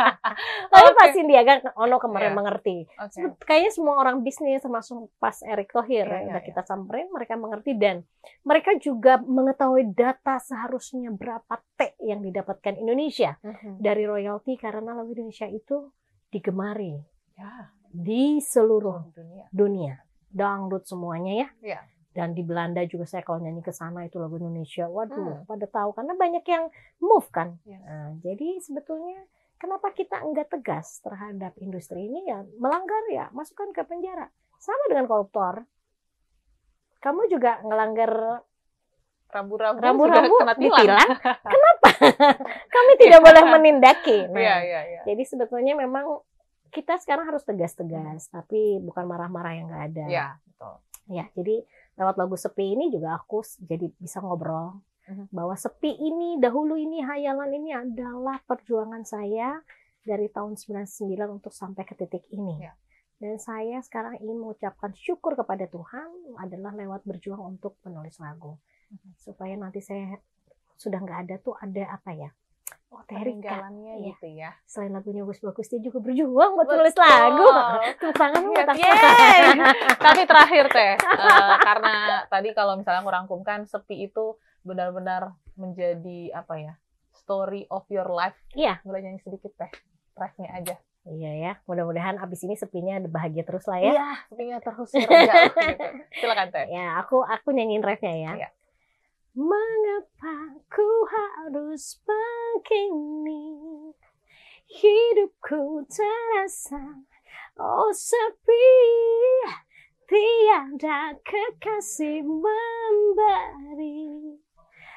Tapi 0.72 0.88
Oke. 0.88 0.96
Pak 0.96 1.08
Sindiaga 1.12 1.52
Ono 1.76 1.96
kemarin 1.98 2.32
Iya. 2.32 2.36
mengerti. 2.36 2.76
Sebet- 3.10 3.36
kayaknya 3.40 3.70
semua 3.70 3.94
orang 3.98 4.20
bisnis 4.20 4.58
termasuk 4.58 4.96
pas 5.16 5.36
Erick 5.42 5.68
Thohir 5.68 6.04
yang 6.04 6.32
iya, 6.32 6.34
iya. 6.34 6.40
kita 6.40 6.64
samperin 6.64 7.08
mereka 7.08 7.36
mengerti 7.36 7.74
dan 7.74 8.08
mereka 8.42 8.72
juga 8.74 9.18
mengetahui 9.18 9.90
data 9.90 10.38
seharusnya 10.38 11.10
berapa 11.10 11.60
T 11.74 11.92
yang 12.00 12.20
didapatkan 12.20 12.74
Indonesia 12.74 13.36
Mhm. 13.38 13.78
dari 13.78 14.04
royalti 14.04 14.56
karena 14.56 14.92
lagu 14.92 15.12
Indonesia 15.12 15.44
itu 15.44 15.92
digemari 16.28 16.96
Ya, 17.34 17.68
di 17.86 18.36
seluruh 18.38 19.12
dunia. 19.12 19.44
dunia 19.50 19.94
dangdut 20.26 20.84
semuanya 20.84 21.32
ya 21.36 21.48
Iya. 21.62 21.80
Dan 22.18 22.34
di 22.34 22.42
Belanda 22.42 22.82
juga 22.82 23.06
saya 23.06 23.22
kalau 23.22 23.38
nyanyi 23.38 23.62
ke 23.62 23.70
sana 23.70 24.02
itu 24.02 24.18
lagu 24.18 24.34
Indonesia 24.36 24.90
waduh 24.90 25.14
Hmm. 25.38 25.46
pada 25.46 25.64
tahu 25.64 25.94
karena 25.94 26.12
banyak 26.12 26.42
yang 26.44 26.66
move 26.98 27.30
kan 27.30 27.54
Yes. 27.62 27.78
Nah, 27.80 28.10
jadi 28.18 28.58
sebetulnya 28.58 29.22
kenapa 29.54 29.90
kita 29.92 30.18
enggak 30.18 30.50
tegas 30.50 30.98
terhadap 30.98 31.54
industri 31.56 32.04
ini 32.04 32.26
ya 32.26 32.42
melanggar 32.58 33.06
ya 33.06 33.30
masukkan 33.30 33.70
ke 33.70 33.82
penjara. 33.82 34.26
Sama 34.56 34.82
dengan 34.86 35.06
koruptor. 35.06 35.62
Kamu 36.98 37.30
juga 37.30 37.62
ngelanggar 37.62 38.42
Rambu-rambu 39.28 39.78
rambu-rambu 39.78 40.34
kena 40.40 40.54
tilang. 40.56 40.88
ditilang. 40.88 41.08
Kenapa? 41.52 41.88
Kami 42.74 42.92
tidak 42.96 43.20
boleh 43.20 43.42
menindaki. 43.46 44.18
Nah, 44.32 44.40
Iya, 44.40 44.56
iya, 44.64 44.80
iya. 44.88 45.00
Jadi 45.04 45.22
sebetulnya 45.22 45.76
memang 45.76 46.24
kita 46.68 46.96
sekarang 46.96 47.28
harus 47.28 47.44
tegas-tegas, 47.44 48.28
tapi 48.28 48.80
bukan 48.80 49.04
marah-marah 49.04 49.52
yang 49.52 49.68
enggak 49.68 49.84
ada. 49.92 50.04
Iya, 50.08 50.26
betul. 50.42 50.74
Ya, 51.08 51.24
jadi 51.32 51.56
lewat 51.98 52.14
lagu 52.16 52.38
sepi 52.38 52.78
ini 52.78 52.88
juga 52.88 53.18
aku 53.18 53.42
jadi 53.58 53.90
bisa 53.98 54.22
ngobrol 54.22 54.78
Mhm. 55.08 55.32
bahwa 55.32 55.56
sepi 55.56 55.88
ini 55.88 56.36
dahulu 56.36 56.76
ini 56.76 57.00
hayalan 57.00 57.48
ini 57.56 57.72
adalah 57.72 58.44
perjuangan 58.44 59.08
saya 59.08 59.56
dari 60.04 60.28
tahun 60.28 60.56
99 60.60 61.32
untuk 61.32 61.50
sampai 61.50 61.84
ke 61.84 61.96
titik 61.96 62.28
ini. 62.28 62.60
Ya. 62.60 62.76
Dan 63.18 63.40
saya 63.40 63.80
sekarang 63.80 64.20
ingin 64.20 64.36
mengucapkan 64.38 64.92
syukur 64.94 65.34
kepada 65.34 65.64
Tuhan 65.66 66.38
adalah 66.38 66.76
lewat 66.76 67.08
berjuang 67.08 67.56
untuk 67.56 67.80
menulis 67.82 68.20
lagu. 68.20 68.60
Mhm. 68.92 69.16
Supaya 69.16 69.56
nanti 69.56 69.80
saya 69.80 70.20
sudah 70.76 71.00
nggak 71.02 71.20
ada 71.26 71.34
tuh 71.40 71.56
ada 71.58 71.88
apa 71.88 72.12
ya? 72.14 72.30
Oh. 72.88 73.04
Peninggalannya 73.04 74.00
Iya. 74.00 74.06
gitu 74.12 74.26
ya. 74.32 74.50
Selain 74.64 74.92
lagunya 74.92 75.20
bagus-bagus, 75.20 75.68
dia 75.68 75.80
juga 75.80 76.00
berjuang 76.00 76.56
buat 76.56 76.68
nulis 76.68 76.96
Betul. 76.96 77.04
lagu. 77.04 77.46
Tepuk 78.00 78.16
tangan 78.16 78.42
buat. 78.48 78.64
Tapi 80.08 80.20
terakhir 80.24 80.64
teh, 80.72 80.94
eh, 80.96 81.54
karena 81.60 81.94
tadi 82.26 82.48
kalau 82.52 82.80
misalnya 82.80 83.04
kurangkumkan 83.04 83.68
sepi 83.68 84.08
itu 84.08 84.40
benar-benar 84.64 85.36
menjadi 85.54 86.32
apa 86.32 86.54
ya? 86.56 86.72
Story 87.12 87.68
of 87.68 87.84
your 87.92 88.08
life. 88.08 88.36
Iya. 88.56 88.80
Boleh 88.80 89.04
nyanyi 89.04 89.20
sedikit 89.20 89.52
teh, 89.52 89.68
refnya 90.16 90.48
aja. 90.56 90.76
Iya 91.08 91.32
ya, 91.40 91.52
mudah-mudahan 91.64 92.20
abis 92.20 92.44
ini 92.44 92.52
sepinya 92.52 93.00
bahagia 93.00 93.40
terus 93.40 93.64
lah 93.64 93.80
ya. 93.80 93.96
Iya, 93.96 94.08
sepinya 94.28 94.56
terus 94.60 94.92
gitu. 94.92 95.08
Silakan 96.20 96.48
teh. 96.52 96.68
Ya, 96.68 97.00
aku 97.00 97.24
aku 97.24 97.52
nyanyiin 97.52 97.80
refnya 97.80 98.12
ya. 98.12 98.32
Iya. 98.36 98.48
Mengapa 99.38 100.58
ku 100.66 101.06
harus 101.06 102.02
begini? 102.02 103.46
Hidupku 104.66 105.86
terasa 105.86 107.06
oh 107.54 107.94
sepi. 107.94 108.66
Tiada 110.10 111.22
kekasih 111.22 112.26
memberi 112.26 114.10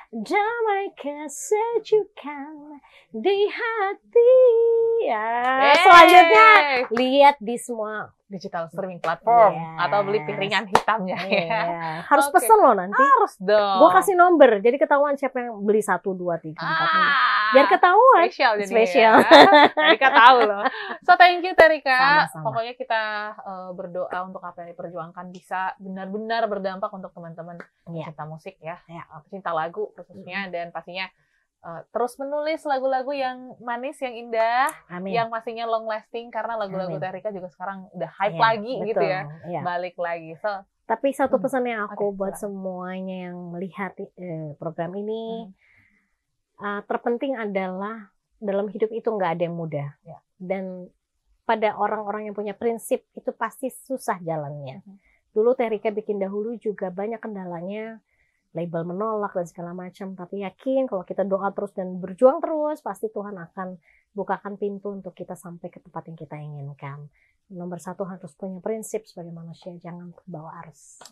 damai 0.09 0.89
kesejukan 0.97 2.81
di 3.13 3.45
hati. 3.45 4.37
Ya, 5.05 5.69
selanjutnya 5.85 6.49
lihat 6.89 7.37
di 7.37 7.61
semua 7.61 8.09
digital 8.31 8.63
streaming 8.65 8.97
platform 8.97 9.51
Yes. 9.51 9.83
atau 9.83 9.99
beli 10.01 10.23
piringan 10.23 10.63
hitamnya 10.65 11.19
ya. 11.19 11.37
Iya, 11.43 11.61
harus 12.07 12.25
Oke. 12.25 12.39
pesen 12.39 12.57
loh 12.57 12.71
nanti. 12.71 12.95
Harus 12.97 13.33
dong. 13.37 13.77
Gue 13.77 13.89
kasih 13.91 14.15
nomor, 14.15 14.51
jadi 14.57 14.77
ketahuan 14.77 15.13
siapa 15.13 15.37
yang 15.37 15.59
beli 15.59 15.79
satu, 15.79 16.11
dua, 16.11 16.37
tiga, 16.37 16.57
empat, 16.57 16.87
lima. 16.89 17.03
ah, 17.03 17.51
Biar 17.51 17.67
ketahuan. 17.67 18.19
spesial 18.23 18.53
jadi 18.57 18.71
Spesial. 18.71 19.13
ya. 19.19 19.27
Terika 19.69 20.07
tahu 20.09 20.37
loh. 20.41 20.63
So 21.01 21.11
thank 21.13 21.43
you 21.43 21.51
Terika. 21.51 21.99
Sama-sama. 22.23 22.43
Pokoknya 22.47 22.73
kita 22.73 23.01
eh, 23.35 23.69
berdoa 23.73 24.17
untuk 24.23 24.39
apa 24.39 24.57
yang 24.57 24.69
diperjuangkan 24.71 25.25
bisa 25.29 25.75
benar-benar 25.77 26.47
berdampak 26.47 26.87
untuk 26.89 27.11
teman-teman 27.11 27.59
Iya. 27.85 28.07
pecinta 28.07 28.23
musik 28.23 28.55
ya. 28.57 28.79
Eh, 28.87 29.03
pecinta 29.21 29.51
lagu 29.51 29.91
khususnya 29.91 30.47
dan 30.47 30.71
pastinya 30.71 31.11
eh, 31.61 31.81
terus 31.89 32.17
menulis 32.17 32.61
lagu-lagu 32.65 33.13
yang 33.13 33.53
manis, 33.61 33.97
yang 34.01 34.13
indah, 34.13 34.69
Amin. 34.87 35.13
yang 35.13 35.29
pastinya 35.29 35.65
long 35.65 35.85
lasting 35.85 36.29
karena 36.29 36.57
lagu-lagu 36.57 36.97
Amin. 36.97 37.03
Terika 37.03 37.29
juga 37.29 37.49
sekarang 37.49 37.89
udah 37.93 38.11
hype 38.17 38.33
Iya, 38.33 38.41
lagi 38.41 38.73
gitu 38.83 38.97
betul. 38.97 39.13
ya, 39.13 39.21
Iya. 39.45 39.61
balik 39.61 39.95
lagi. 39.97 40.31
So 40.37 40.65
Tapi 40.81 41.15
satu 41.15 41.39
Hmm. 41.39 41.43
pesan 41.47 41.63
yang 41.63 41.87
aku 41.87 42.11
Oke, 42.11 42.17
buat 42.19 42.35
semuanya 42.35 43.31
yang 43.31 43.55
melihat 43.55 43.95
eh, 43.95 44.51
program 44.59 44.91
ini, 44.93 45.47
Hmm. 45.47 45.53
eh, 46.59 46.81
terpenting 46.83 47.39
adalah 47.39 48.11
dalam 48.37 48.67
hidup 48.67 48.91
itu 48.91 49.07
nggak 49.07 49.39
ada 49.39 49.43
yang 49.47 49.55
mudah. 49.55 49.87
Ya. 50.03 50.19
Dan 50.35 50.89
pada 51.41 51.75
orang-orang 51.75 52.27
yang 52.27 52.35
punya 52.35 52.51
prinsip 52.51 53.07
itu 53.13 53.31
pasti 53.31 53.69
susah 53.69 54.19
jalannya. 54.19 54.83
Mhm. 54.83 54.95
Dulu 55.31 55.55
Terika 55.55 55.89
bikin 55.89 56.19
dahulu 56.19 56.59
juga 56.59 56.91
banyak 56.91 57.23
kendalanya, 57.23 58.03
label 58.51 58.83
menolak 58.83 59.31
dan 59.35 59.47
segala 59.47 59.71
macam. 59.71 60.13
Tapi 60.15 60.43
yakin 60.43 60.87
kalau 60.87 61.03
kita 61.07 61.23
doa 61.23 61.51
terus 61.55 61.71
dan 61.71 61.99
berjuang 61.99 62.43
terus, 62.43 62.83
pasti 62.83 63.07
Tuhan 63.07 63.35
akan 63.39 63.79
bukakan 64.11 64.59
pintu 64.59 64.91
untuk 64.91 65.15
kita 65.15 65.39
sampai 65.39 65.71
ke 65.71 65.79
tempat 65.79 66.03
yang 66.11 66.17
kita 66.19 66.35
inginkan. 66.35 67.07
Nomor 67.51 67.83
satu 67.83 68.07
harus 68.07 68.31
punya 68.39 68.63
prinsip 68.63 69.03
sebagai 69.03 69.35
manusia, 69.35 69.75
jangan 69.75 70.15
terbawa 70.15 70.63
arus. 70.63 71.03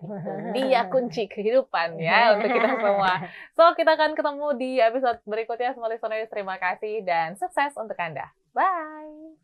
itu 0.00 0.56
dia 0.56 0.88
kunci 0.88 1.28
kehidupan 1.28 2.00
ya 2.00 2.32
untuk 2.40 2.48
kita 2.48 2.72
semua. 2.80 3.12
So, 3.52 3.68
kita 3.76 3.92
akan 3.92 4.16
ketemu 4.16 4.46
di 4.56 4.70
episode 4.80 5.20
berikutnya. 5.28 5.76
Semua 5.76 5.92
listeners, 5.92 6.32
terima 6.32 6.56
kasih 6.56 7.04
dan 7.04 7.36
sukses 7.36 7.76
untuk 7.76 8.00
Anda. 8.00 8.32
Bye! 8.56 9.36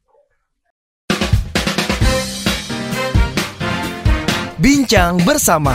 Bincang 4.60 5.20
bersama 5.24 5.72